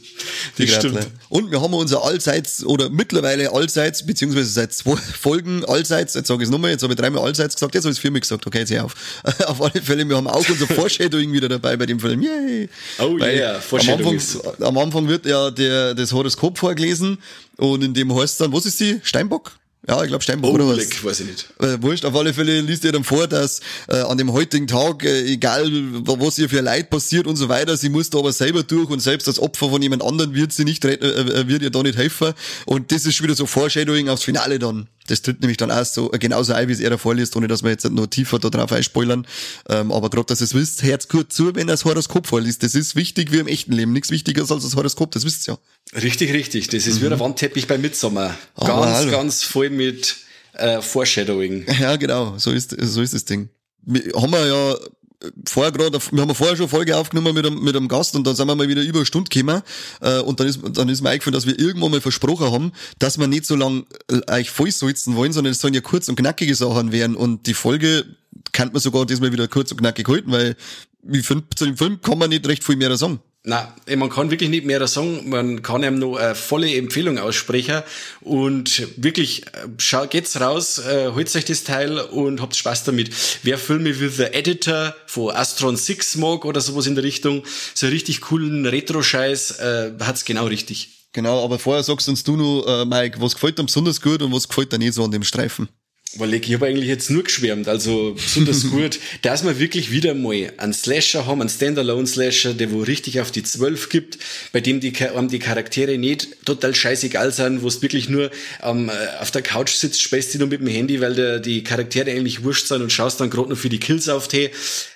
Die 0.57 0.65
Gradle. 0.65 0.89
stimmt. 0.89 1.07
Und 1.29 1.51
wir 1.51 1.61
haben 1.61 1.73
unser 1.73 2.03
allseits 2.03 2.63
oder 2.65 2.89
mittlerweile 2.89 3.51
allseits, 3.51 4.05
beziehungsweise 4.05 4.49
seit 4.49 4.73
zwei 4.73 4.95
Folgen 5.19 5.65
allseits, 5.65 6.13
jetzt 6.13 6.27
sage 6.27 6.43
ich 6.43 6.47
es 6.47 6.51
nochmal, 6.51 6.71
jetzt 6.71 6.83
habe 6.83 6.93
ich 6.93 6.99
dreimal 6.99 7.23
allseits 7.23 7.55
gesagt, 7.55 7.75
jetzt 7.75 7.83
habe 7.83 7.91
ich 7.91 7.97
es 7.97 8.01
viermal 8.01 8.21
gesagt, 8.21 8.45
okay, 8.47 8.59
jetzt 8.59 8.71
hör 8.71 8.85
auf. 8.85 8.95
auf 9.45 9.61
alle 9.61 9.81
Fälle, 9.81 10.07
wir 10.07 10.15
haben 10.15 10.27
auch 10.27 10.47
unser 10.47 10.67
Foreshadowing 10.67 11.31
wieder 11.31 11.49
dabei 11.49 11.75
bei 11.77 11.85
dem 11.85 11.99
Film. 11.99 12.21
Yay! 12.21 12.69
Oh 12.99 13.17
yeah, 13.17 13.55
am 13.55 13.61
Foreshadowing 13.61 14.19
Anfang, 14.19 14.63
am 14.63 14.77
Anfang 14.77 15.07
wird 15.07 15.25
ja 15.25 15.51
der, 15.51 15.93
das 15.93 16.11
Horoskop 16.11 16.57
vorgelesen 16.57 17.17
und 17.57 17.83
in 17.83 17.93
dem 17.93 18.15
heißt 18.15 18.41
dann, 18.41 18.53
was 18.53 18.65
ist 18.65 18.79
die? 18.79 18.99
Steinbock? 19.03 19.51
Ja, 19.87 20.01
ich 20.01 20.07
glaube 20.07 20.23
Steinbock 20.23 20.51
Oh, 20.51 20.55
oder 20.55 20.67
was? 20.69 20.77
leck, 20.77 21.03
weiß 21.03 21.19
ich 21.19 21.27
nicht. 21.27 21.45
Äh, 21.59 21.79
wurscht, 21.81 22.05
auf 22.05 22.15
alle 22.15 22.33
Fälle 22.33 22.59
liest 22.61 22.83
ihr 22.85 22.91
dann 22.91 23.03
vor, 23.03 23.27
dass 23.27 23.59
äh, 23.87 23.97
an 23.97 24.17
dem 24.17 24.33
heutigen 24.33 24.65
Tag, 24.65 25.03
äh, 25.03 25.25
egal 25.31 25.69
wa- 26.07 26.15
was 26.19 26.39
ihr 26.39 26.49
für 26.49 26.61
Leid 26.61 26.89
passiert 26.89 27.27
und 27.27 27.35
so 27.35 27.49
weiter, 27.49 27.77
sie 27.77 27.89
muss 27.89 28.09
da 28.09 28.17
aber 28.17 28.33
selber 28.33 28.63
durch 28.63 28.89
und 28.89 28.99
selbst 28.99 29.27
als 29.27 29.37
Opfer 29.37 29.69
von 29.69 29.81
jemand 29.83 30.03
anderem 30.03 30.33
wird 30.33 30.51
sie 30.53 30.63
nicht 30.63 30.83
äh, 30.85 30.93
äh, 30.95 31.47
wird 31.47 31.61
ihr 31.61 31.69
da 31.69 31.83
nicht 31.83 31.97
helfen. 31.97 32.33
Und 32.65 32.91
das 32.91 33.05
ist 33.05 33.13
schon 33.15 33.25
wieder 33.25 33.35
so 33.35 33.45
Foreshadowing 33.45 34.09
aufs 34.09 34.23
Finale 34.23 34.57
dann. 34.57 34.87
Das 35.07 35.21
tritt 35.21 35.41
nämlich 35.41 35.57
dann 35.57 35.69
auch 35.69 35.85
so 35.85 36.11
äh, 36.11 36.17
genauso 36.17 36.53
ein, 36.53 36.67
wie 36.67 36.73
es 36.73 36.79
er 36.79 36.89
da 36.89 36.97
vorliest, 36.97 37.35
ohne 37.35 37.47
dass 37.47 37.61
wir 37.61 37.69
jetzt 37.69 37.87
noch 37.87 38.07
tiefer 38.07 38.39
da 38.39 38.49
drauf 38.49 38.71
einspoilern. 38.71 39.27
Ähm, 39.69 39.91
aber 39.91 40.09
gerade, 40.09 40.25
dass 40.25 40.41
ihr 40.41 40.45
es 40.45 40.55
wisst, 40.55 40.81
hört 40.81 41.07
gut 41.09 41.31
zu, 41.31 41.53
wenn 41.53 41.67
er 41.67 41.73
das 41.73 41.85
Horoskop 41.85 42.25
vorliest. 42.25 42.63
Das 42.63 42.73
ist 42.73 42.95
wichtig 42.95 43.31
wie 43.31 43.37
im 43.37 43.47
echten 43.47 43.71
Leben. 43.73 43.93
Nichts 43.93 44.09
wichtiger 44.09 44.41
als 44.49 44.63
das 44.63 44.75
Horoskop, 44.75 45.11
das 45.11 45.23
wisst 45.25 45.47
ihr 45.47 45.53
ja. 45.53 45.59
Richtig, 45.93 46.33
richtig. 46.33 46.67
Das 46.69 46.87
ist 46.87 47.01
wie 47.01 47.09
der 47.09 47.19
Wandteppich 47.19 47.67
bei 47.67 47.77
Midsommer. 47.77 48.35
Ganz, 48.57 48.69
Mhm. 48.69 48.93
hallo. 48.93 49.11
ganz 49.11 49.43
voll 49.43 49.69
mit 49.69 50.17
äh, 50.53 50.81
Foreshadowing. 50.81 51.65
Ja, 51.79 51.95
genau, 51.95 52.37
so 52.37 52.51
ist, 52.51 52.75
so 52.81 53.01
ist 53.01 53.13
das 53.13 53.25
Ding. 53.25 53.49
Wir 53.83 54.01
haben 54.19 54.31
wir 54.31 54.45
ja 54.47 54.75
vorher 55.47 55.71
gerade, 55.71 55.97
wir 56.11 56.21
haben 56.21 56.35
vorher 56.35 56.55
schon 56.55 56.65
eine 56.65 56.69
Folge 56.69 56.97
aufgenommen 56.97 57.33
mit 57.33 57.45
einem, 57.45 57.63
mit 57.63 57.75
einem 57.75 57.87
Gast 57.87 58.15
und 58.15 58.25
dann 58.27 58.35
sind 58.35 58.47
wir 58.47 58.55
mal 58.55 58.67
wieder 58.67 58.81
über 58.81 58.99
eine 58.99 59.05
Stunde 59.05 59.29
gekommen 59.29 59.61
äh, 60.01 60.19
und 60.19 60.39
dann 60.39 60.47
ist, 60.47 60.59
dann 60.73 60.89
ist 60.89 61.01
mir 61.01 61.09
eingefallen, 61.09 61.33
dass 61.33 61.45
wir 61.45 61.57
irgendwann 61.57 61.91
mal 61.91 62.01
versprochen 62.01 62.51
haben, 62.51 62.71
dass 62.99 63.17
wir 63.17 63.27
nicht 63.27 63.45
so 63.45 63.55
lang 63.55 63.85
äh, 64.09 64.21
euch 64.31 64.49
vollsulzen 64.49 65.15
wollen, 65.15 65.33
sondern 65.33 65.51
es 65.51 65.59
sollen 65.59 65.73
ja 65.73 65.81
kurz 65.81 66.09
und 66.09 66.15
knackige 66.15 66.53
Sachen 66.55 66.91
werden 66.91 67.15
und 67.15 67.47
die 67.47 67.53
Folge 67.53 68.05
kann 68.51 68.71
man 68.71 68.81
sogar 68.81 69.05
diesmal 69.05 69.31
wieder 69.31 69.47
kurz 69.47 69.71
und 69.71 69.77
knackig 69.77 70.07
halten, 70.07 70.31
weil 70.31 70.55
ich 71.11 71.25
finde, 71.25 71.45
zu 71.55 71.65
dem 71.65 71.77
Film 71.77 72.01
kann 72.01 72.17
man 72.17 72.29
nicht 72.29 72.47
recht 72.47 72.63
viel 72.63 72.75
mehr 72.75 72.95
sagen. 72.97 73.19
Na, 73.47 73.71
man 73.95 74.09
kann 74.09 74.31
wirklich 74.31 74.49
nicht 74.49 74.65
mehr 74.65 74.85
sagen, 74.87 75.29
man 75.29 75.61
kann 75.61 75.83
ihm 75.83 75.99
noch 75.99 76.15
eine 76.15 76.33
volle 76.33 76.73
Empfehlung 76.75 77.19
aussprechen 77.19 77.83
und 78.21 78.87
wirklich, 78.97 79.45
äh, 79.45 79.67
schau, 79.77 80.07
geht's 80.07 80.41
raus, 80.41 80.79
äh, 80.79 81.11
holt 81.13 81.33
euch 81.35 81.45
das 81.45 81.63
Teil 81.63 81.99
und 81.99 82.41
habt 82.41 82.55
Spaß 82.55 82.85
damit. 82.85 83.11
Wer 83.43 83.59
Filme 83.59 83.99
wie 83.99 84.09
The 84.09 84.33
Editor 84.33 84.95
von 85.05 85.35
Astron 85.35 85.77
6 85.77 86.15
mag 86.15 86.43
oder 86.43 86.59
sowas 86.59 86.87
in 86.87 86.95
der 86.95 87.03
Richtung, 87.03 87.43
so 87.75 87.85
richtig 87.85 88.21
coolen 88.21 88.65
Retro-Scheiß, 88.65 89.59
äh, 89.59 89.91
hat's 89.99 90.25
genau 90.25 90.47
richtig. 90.47 90.89
Genau, 91.13 91.43
aber 91.45 91.59
vorher 91.59 91.83
sagst 91.83 92.09
uns 92.09 92.23
du 92.23 92.63
äh, 92.65 92.83
Mike, 92.83 93.21
was 93.21 93.35
gefällt 93.35 93.59
dir 93.59 93.63
besonders 93.63 94.01
gut 94.01 94.23
und 94.23 94.33
was 94.33 94.47
gefällt 94.47 94.73
dir 94.73 94.79
nicht 94.79 94.95
so 94.95 95.03
an 95.03 95.11
dem 95.11 95.23
Streifen? 95.23 95.69
Weil 96.17 96.33
ich 96.33 96.53
habe 96.53 96.67
eigentlich 96.67 96.87
jetzt 96.87 97.09
nur 97.09 97.23
geschwärmt, 97.23 97.67
also 97.67 98.13
besonders 98.13 98.69
gut, 98.71 98.99
dass 99.21 99.43
wir 99.43 99.59
wirklich 99.59 99.91
wieder 99.91 100.13
mal 100.13 100.53
einen 100.57 100.73
Slasher 100.73 101.25
haben, 101.25 101.41
einen 101.41 101.49
Standalone-Slasher, 101.49 102.53
der 102.53 102.71
wo 102.71 102.81
richtig 102.81 103.19
auf 103.19 103.31
die 103.31 103.43
Zwölf 103.43 103.89
gibt, 103.89 104.17
bei 104.53 104.61
dem 104.61 104.79
die, 104.79 104.93
um 105.13 105.27
die 105.27 105.39
Charaktere 105.39 105.97
nicht 105.97 106.45
total 106.45 106.73
scheißegal 106.73 107.31
sind, 107.31 107.61
wo 107.61 107.67
es 107.67 107.81
wirklich 107.81 108.07
nur 108.09 108.31
ähm, 108.63 108.89
auf 109.19 109.31
der 109.31 109.41
Couch 109.41 109.71
sitzt, 109.71 110.01
spielst 110.01 110.33
du 110.33 110.39
nur 110.39 110.47
mit 110.47 110.61
dem 110.61 110.67
Handy, 110.67 111.01
weil 111.01 111.15
der, 111.15 111.39
die 111.39 111.63
Charaktere 111.63 112.11
eigentlich 112.11 112.43
wurscht 112.43 112.67
sind 112.67 112.81
und 112.81 112.91
schaust 112.91 113.19
dann 113.19 113.29
gerade 113.29 113.49
noch 113.49 113.57
für 113.57 113.69
die 113.69 113.79
Kills 113.79 114.07
auf 114.07 114.27
die. 114.27 114.49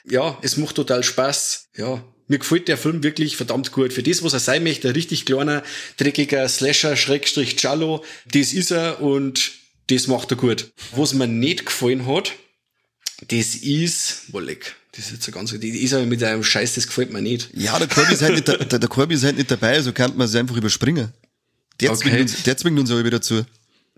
Ja, 0.09 0.38
es 0.41 0.57
macht 0.57 0.75
total 0.75 1.03
Spaß. 1.03 1.69
Ja, 1.77 2.03
mir 2.29 2.38
gefällt 2.38 2.67
der 2.67 2.77
Film 2.77 3.03
wirklich 3.03 3.35
verdammt 3.35 3.71
gut. 3.71 3.91
Für 3.91 4.03
das, 4.03 4.23
was 4.23 4.33
er 4.33 4.39
sein 4.39 4.63
möchte, 4.63 4.88
ein 4.88 4.93
richtig 4.93 5.25
kleiner, 5.25 5.63
dreckiger 5.97 6.47
Slasher, 6.47 6.95
Schrägstrich 6.95 7.61
Jallo, 7.61 8.05
das 8.31 8.53
ist 8.53 8.71
er 8.71 9.01
und 9.01 9.51
das 9.89 10.08
macht 10.08 10.31
er 10.31 10.38
gut. 10.38 10.72
Was 10.96 11.13
mir 11.13 11.27
nicht 11.27 11.65
gefallen 11.65 12.05
hat, 12.08 12.34
das 13.27 13.55
ist, 13.55 14.31
Wolleck, 14.31 14.75
das 14.93 15.05
ist 15.05 15.12
jetzt 15.12 15.25
so 15.25 15.31
ganz, 15.31 15.51
die 15.51 15.69
ist 15.69 15.93
aber 15.93 16.05
mit 16.05 16.24
einem 16.24 16.43
Scheiß, 16.43 16.75
das 16.75 16.88
gefällt 16.88 17.12
mir 17.12 17.22
nicht. 17.22 17.50
Ja, 17.53 17.77
der 17.77 17.88
Kirby 17.88 18.13
ist 18.13 18.22
halt 18.22 18.36
nicht, 18.36 18.48
der, 18.48 18.79
der 18.79 18.89
Kirby 18.89 19.15
ist 19.15 19.24
halt 19.24 19.38
nicht 19.38 19.51
dabei, 19.51 19.81
so 19.81 19.91
kann 19.91 20.15
man 20.15 20.27
es 20.27 20.36
einfach 20.36 20.55
überspringen. 20.55 21.12
Der, 21.81 21.91
okay. 21.91 22.00
zwingt 22.10 22.22
uns, 22.22 22.43
der 22.43 22.58
zwingt 22.58 22.79
uns 22.79 22.91
aber 22.91 23.03
wieder 23.03 23.22
zu. 23.22 23.46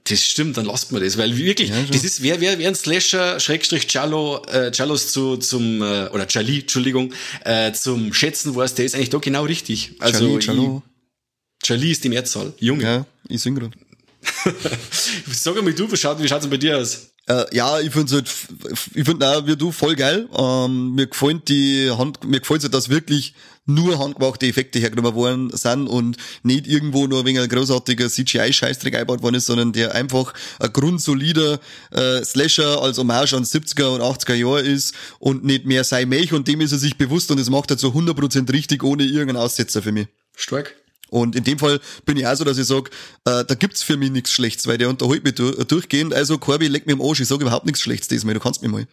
Das 0.05 0.23
stimmt, 0.23 0.57
dann 0.57 0.65
lasst 0.65 0.91
man 0.91 1.03
das, 1.03 1.17
weil 1.17 1.37
wirklich, 1.37 1.69
ja, 1.69 1.75
das 1.91 2.03
ist, 2.03 2.23
wer, 2.23 2.41
wer, 2.41 2.57
wer 2.57 2.67
ein 2.67 2.75
Slasher, 2.75 3.39
Schrägstrich 3.39 3.91
Jallo, 3.93 4.43
äh, 4.45 4.71
Jallos 4.73 5.11
zu, 5.11 5.37
zum, 5.37 5.81
äh, 5.81 6.07
oder 6.07 6.25
Jali, 6.27 6.61
Entschuldigung, 6.61 7.13
äh, 7.45 7.71
zum 7.73 8.11
Schätzen 8.11 8.55
weiß, 8.55 8.73
der 8.73 8.85
ist 8.85 8.95
eigentlich 8.95 9.11
da 9.11 9.19
genau 9.19 9.43
richtig. 9.43 9.91
Also, 9.99 10.39
Jali, 10.39 10.45
Jallo. 10.45 10.83
Jali 11.63 11.91
ist 11.91 12.03
die 12.03 12.09
Mehrzahl. 12.09 12.53
Junge. 12.59 12.83
Ja, 12.83 13.05
ich 13.29 13.41
sing 13.41 13.53
grad. 13.53 13.73
Sag 15.31 15.61
mal 15.61 15.73
du, 15.73 15.91
wie 15.91 15.97
schaut, 15.97 16.19
denn 16.19 16.49
bei 16.49 16.57
dir 16.57 16.77
aus? 16.77 17.11
Äh, 17.27 17.45
ja, 17.55 17.79
ich 17.79 17.91
find's 17.91 18.11
halt, 18.11 18.29
ich 18.93 19.05
find 19.05 19.23
auch 19.23 19.45
wie 19.45 19.55
du 19.55 19.71
voll 19.71 19.95
geil. 19.95 20.27
Ähm, 20.35 20.95
mir 20.95 21.07
gefällt 21.07 21.47
die 21.47 21.91
Hand, 21.91 22.23
mir 22.23 22.39
gefällt 22.39 22.63
halt, 22.63 22.73
dass 22.73 22.89
wirklich 22.89 23.35
nur 23.65 23.99
handgemachte 23.99 24.47
Effekte 24.47 24.79
hergenommen 24.79 25.13
worden 25.13 25.55
sind 25.55 25.87
und 25.87 26.17
nicht 26.41 26.65
irgendwo 26.65 27.05
nur 27.05 27.23
wegen 27.25 27.39
ein 27.39 27.47
großartiger 27.47 28.07
CGI-Scheißdreck 28.07 28.95
eingebaut 28.95 29.21
worden 29.21 29.35
ist, 29.35 29.45
sondern 29.45 29.71
der 29.71 29.93
einfach 29.93 30.33
ein 30.59 30.73
grundsolider 30.73 31.59
äh, 31.91 32.23
Slasher 32.23 32.81
als 32.81 32.97
Hommage 32.97 33.33
an 33.33 33.43
70er 33.43 33.89
und 33.89 34.01
80er 34.01 34.33
Jahre 34.33 34.61
ist 34.61 34.95
und 35.19 35.45
nicht 35.45 35.65
mehr 35.65 35.83
sei 35.83 36.05
Mech 36.05 36.33
und 36.33 36.47
dem 36.47 36.59
ist 36.61 36.71
er 36.71 36.79
sich 36.79 36.97
bewusst 36.97 37.29
und 37.29 37.39
es 37.39 37.51
macht 37.51 37.69
er 37.69 37.77
zu 37.77 37.89
100% 37.89 38.51
richtig 38.51 38.83
ohne 38.83 39.03
irgendeinen 39.03 39.37
Aussetzer 39.37 39.83
für 39.83 39.91
mich. 39.91 40.07
Stark. 40.35 40.75
Und 41.11 41.35
in 41.35 41.43
dem 41.43 41.59
Fall 41.59 41.81
bin 42.05 42.15
ich 42.15 42.25
auch 42.25 42.35
so, 42.35 42.45
dass 42.45 42.57
ich 42.57 42.65
sage, 42.65 42.89
äh, 43.25 43.43
da 43.43 43.53
gibt's 43.53 43.83
für 43.83 43.97
mich 43.97 44.11
nichts 44.11 44.31
Schlechtes, 44.31 44.65
weil 44.65 44.77
der 44.77 44.87
unterhält 44.87 45.25
mich 45.25 45.35
durch, 45.35 45.57
durchgehend. 45.65 46.13
Also 46.13 46.37
Corby, 46.37 46.67
leck 46.67 46.87
mir 46.87 46.93
im 46.93 47.01
Arsch, 47.01 47.19
ich 47.19 47.27
sage 47.27 47.41
überhaupt 47.41 47.65
nichts 47.65 47.81
Schlechtes 47.81 48.07
diesmal, 48.07 48.33
du 48.33 48.39
kannst 48.39 48.61
mich 48.61 48.71
mal. 48.71 48.87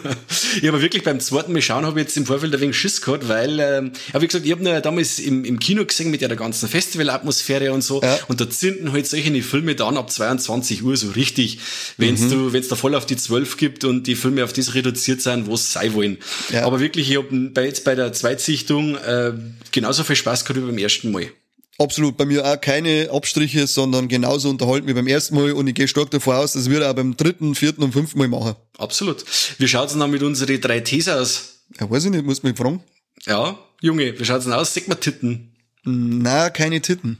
ja, 0.60 0.70
aber 0.70 0.82
wirklich 0.82 1.04
beim 1.04 1.20
zweiten 1.20 1.52
Mal 1.52 1.62
schauen 1.62 1.86
habe 1.86 2.00
ich 2.00 2.06
jetzt 2.06 2.16
im 2.16 2.26
Vorfeld 2.26 2.52
ein 2.52 2.60
wenig 2.60 2.76
Schiss 2.76 3.00
gehabt, 3.00 3.28
weil, 3.28 3.60
ähm, 3.60 3.92
aber 4.12 4.22
wie 4.22 4.26
gesagt, 4.26 4.44
ich 4.44 4.50
habe 4.50 4.62
ihn 4.62 4.82
damals 4.82 5.20
im, 5.20 5.44
im 5.44 5.60
Kino 5.60 5.84
gesehen 5.86 6.10
mit 6.10 6.20
der 6.20 6.34
ganzen 6.34 6.68
Festivalatmosphäre 6.68 7.72
und 7.72 7.82
so. 7.82 8.02
Ja. 8.02 8.18
Und 8.26 8.40
da 8.40 8.50
zünden 8.50 8.90
halt 8.90 9.06
solche 9.06 9.42
Filme 9.42 9.76
dann 9.76 9.96
ab 9.96 10.10
22 10.10 10.82
Uhr 10.82 10.96
so 10.96 11.10
richtig, 11.10 11.60
wenn's 11.96 12.22
mhm. 12.22 12.30
du, 12.30 12.52
wenn's 12.52 12.66
da 12.66 12.74
voll 12.74 12.96
auf 12.96 13.06
die 13.06 13.16
12 13.16 13.56
gibt 13.56 13.84
und 13.84 14.08
die 14.08 14.16
Filme 14.16 14.42
auf 14.42 14.52
das 14.52 14.74
reduziert 14.74 15.22
sind, 15.22 15.46
wo 15.46 15.54
es 15.54 15.72
sein 15.72 15.94
wollen. 15.94 16.18
Ja. 16.50 16.64
Aber 16.64 16.80
wirklich, 16.80 17.08
ich 17.08 17.16
habe 17.18 17.28
bei, 17.54 17.66
jetzt 17.66 17.84
bei 17.84 17.94
der 17.94 18.12
Zweitsichtung 18.12 18.96
äh, 18.96 19.32
genauso 19.70 20.02
viel 20.02 20.16
Spaß 20.16 20.44
gehabt 20.44 20.60
wie 20.60 20.66
beim 20.66 20.78
ersten 20.78 21.12
Mal. 21.12 21.30
Absolut, 21.78 22.16
bei 22.16 22.26
mir 22.26 22.44
auch 22.44 22.60
keine 22.60 23.08
Abstriche, 23.10 23.66
sondern 23.66 24.08
genauso 24.08 24.50
unterhalten 24.50 24.86
wie 24.86 24.92
beim 24.92 25.06
ersten 25.06 25.34
Mal 25.34 25.52
und 25.52 25.66
ich 25.66 25.74
gehe 25.74 25.88
stark 25.88 26.10
davor 26.10 26.36
aus, 26.36 26.52
das 26.52 26.68
wird 26.68 26.82
er 26.82 26.90
auch 26.90 26.94
beim 26.94 27.16
dritten, 27.16 27.54
vierten 27.54 27.82
und 27.82 27.92
fünften 27.92 28.18
Mal 28.18 28.28
machen. 28.28 28.54
Absolut. 28.78 29.24
Wie 29.58 29.66
schaut's 29.66 29.92
denn 29.92 30.00
dann 30.00 30.10
mit 30.10 30.22
unseren 30.22 30.60
drei 30.60 30.80
Ts 30.80 31.08
aus? 31.08 31.62
Ja, 31.80 31.90
weiß 31.90 32.04
ich 32.04 32.10
nicht, 32.10 32.24
muss 32.24 32.42
mich 32.42 32.56
fragen. 32.56 32.82
Ja, 33.24 33.58
Junge, 33.80 34.18
wie 34.18 34.24
schaut's 34.24 34.44
denn 34.44 34.52
aus? 34.52 34.74
Sag 34.74 34.86
mal 34.88 34.96
Titten. 34.96 35.56
Na, 35.84 36.50
keine 36.50 36.80
Titten. 36.80 37.18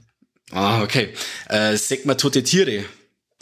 Ah, 0.50 0.82
okay. 0.82 1.14
Äh, 1.49 1.76
sag 1.76 2.04
mal 2.04 2.14
tote 2.14 2.42
Tiere. 2.42 2.85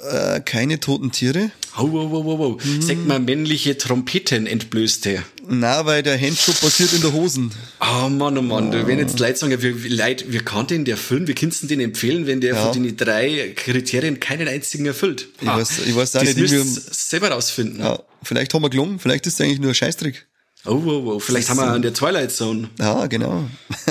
Äh, 0.02 0.40
keine 0.40 0.80
toten 0.80 1.12
Tiere. 1.12 1.50
Oh, 1.76 1.92
wow, 1.92 2.10
wow, 2.10 2.24
wow, 2.24 2.38
wow. 2.38 2.62
Hm. 2.62 2.80
Sag 2.80 2.96
mal 3.06 3.20
männliche 3.20 3.76
Trompeten 3.76 4.46
entblößte. 4.46 5.22
Na, 5.46 5.84
weil 5.84 6.02
der 6.02 6.18
Handschuh 6.18 6.52
passiert 6.52 6.94
in 6.94 7.02
der 7.02 7.12
Hosen. 7.12 7.52
Oh 7.80 8.08
Mann, 8.08 8.38
oh 8.38 8.42
Mann. 8.42 8.74
Oh. 8.74 8.86
Wenn 8.86 8.98
jetzt 8.98 9.18
Leute 9.18 9.36
sagen, 9.36 9.60
wir, 9.60 9.90
Leute, 9.90 10.32
wir 10.32 10.42
kann 10.42 10.66
den 10.66 10.86
Film, 10.96 11.26
wir 11.26 11.34
könnten 11.34 11.68
den 11.68 11.80
empfehlen, 11.80 12.26
wenn 12.26 12.40
der 12.40 12.54
ja. 12.54 12.72
von 12.72 12.82
den 12.82 12.96
drei 12.96 13.52
Kriterien 13.54 14.20
keinen 14.20 14.48
einzigen 14.48 14.86
erfüllt. 14.86 15.28
Ich 15.40 15.48
ah, 15.48 15.58
weiß, 15.58 15.80
ich 15.86 15.94
weiß 15.94 16.16
auch 16.16 16.20
das 16.20 16.34
nicht, 16.34 16.50
wie 16.50 16.50
wir 16.50 16.64
selber 16.64 17.28
rausfinden. 17.28 17.80
Ja, 17.80 18.02
vielleicht 18.22 18.54
haben 18.54 18.62
wir 18.62 18.70
gelungen, 18.70 18.98
vielleicht 18.98 19.26
ist 19.26 19.34
es 19.34 19.40
eigentlich 19.42 19.60
nur 19.60 19.72
ein 19.72 19.74
Scheißtrick. 19.74 20.26
Oh, 20.64 20.80
wow, 20.82 21.04
wow. 21.04 21.22
Vielleicht 21.22 21.50
haben 21.50 21.58
wir 21.58 21.66
an 21.66 21.82
der 21.82 21.92
Twilight 21.92 22.32
Zone. 22.32 22.70
Ja, 22.78 23.06
genau. 23.06 23.50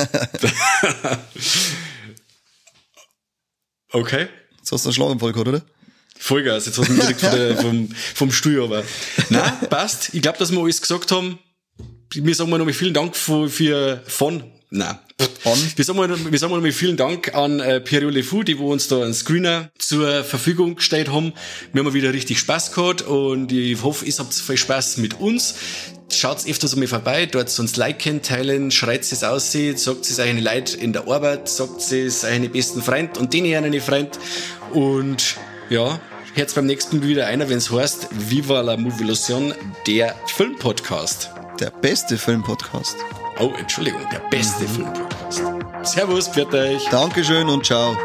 okay. 3.91 4.28
Jetzt 4.58 4.72
hast 4.72 4.86
du 4.86 4.89
einen 4.89 4.95
Schlaganfall 4.95 5.34
gehabt, 5.34 5.48
oder? 5.48 5.62
Vollgas, 6.21 6.65
jetzt 6.65 6.77
hast 6.77 6.89
du 6.89 6.93
mich 6.93 7.01
direkt 7.01 7.23
der, 7.23 7.58
vom, 7.62 7.89
vom 8.13 8.32
Stuhl 8.32 8.62
aber. 8.62 8.84
Nein, 9.29 9.53
passt. 9.69 10.13
Ich 10.13 10.21
glaube, 10.21 10.38
dass 10.38 10.51
wir 10.51 10.60
alles 10.60 10.82
gesagt 10.82 11.12
haben. 11.12 11.39
Wir 12.12 12.36
sagen 12.36 12.49
mal 12.49 12.58
nochmal 12.58 12.73
vielen 12.73 12.93
Dank 12.93 13.15
für, 13.15 13.49
für 13.49 14.03
von, 14.05 14.43
nein. 14.69 14.99
On. 15.45 15.58
Wir 15.75 15.86
sagen 15.86 15.97
mal, 15.97 16.10
wir 16.10 16.39
sagen 16.39 16.51
mal 16.51 16.58
nochmal 16.58 16.71
vielen 16.71 16.97
Dank 16.97 17.34
an 17.36 17.60
äh, 17.60 17.79
Pierre 17.79 18.10
Le 18.10 18.23
Fou, 18.23 18.43
die 18.43 18.60
wo 18.60 18.71
uns 18.71 18.88
da 18.88 19.01
einen 19.01 19.13
Screener 19.13 19.69
zur 19.77 20.23
Verfügung 20.23 20.75
gestellt 20.75 21.10
haben. 21.10 21.34
Wir 21.71 21.84
haben 21.84 21.93
wieder 21.93 22.13
richtig 22.13 22.39
Spaß 22.39 22.73
gehabt 22.73 23.01
und 23.01 23.51
ich 23.51 23.82
hoffe, 23.82 24.05
ihr 24.05 24.13
habt 24.17 24.34
viel 24.34 24.58
Spaß 24.58 24.97
mit 24.97 25.19
uns. 25.19 25.55
Schaut 26.12 26.45
öfters 26.47 26.73
einmal 26.73 26.88
vorbei, 26.88 27.25
dort 27.25 27.58
uns 27.60 27.75
liken, 27.75 28.21
teilen, 28.21 28.71
schreit 28.71 29.01
es 29.01 29.23
aussieht, 29.23 29.79
sagt 29.79 30.05
es 30.05 30.19
euren 30.19 30.39
Leute 30.39 30.77
in 30.77 30.91
der 30.91 31.08
Arbeit, 31.08 31.47
sagt 31.47 31.91
es 31.91 32.23
euren 32.23 32.49
besten 32.51 32.82
Freund 32.82 33.17
und 33.17 33.34
denen 33.34 33.63
einen 33.63 33.82
Freund 33.82 34.19
und 34.73 35.38
ja, 35.69 35.99
jetzt 36.36 36.56
beim 36.56 36.65
nächsten 36.65 37.00
Mal 37.00 37.08
wieder 37.08 37.28
einer, 37.28 37.50
wenn 37.50 37.58
es 37.58 37.72
heißt 37.72 38.08
Viva 38.12 38.62
la 38.62 38.78
Movilusion, 38.78 39.54
der 39.88 40.15
Filmpodcast. 40.28 41.32
Der 41.60 41.70
beste 41.70 42.18
Filmpodcast. 42.18 42.96
Oh, 43.39 43.54
Entschuldigung, 43.58 44.02
der 44.12 44.22
beste 44.30 44.63
mhm. 44.63 44.70
Filmpodcast. 44.70 45.44
Servus, 45.84 46.32
bitte 46.32 46.58
euch. 46.58 46.86
Dankeschön 46.89 47.48
und 47.48 47.65
ciao. 47.65 47.96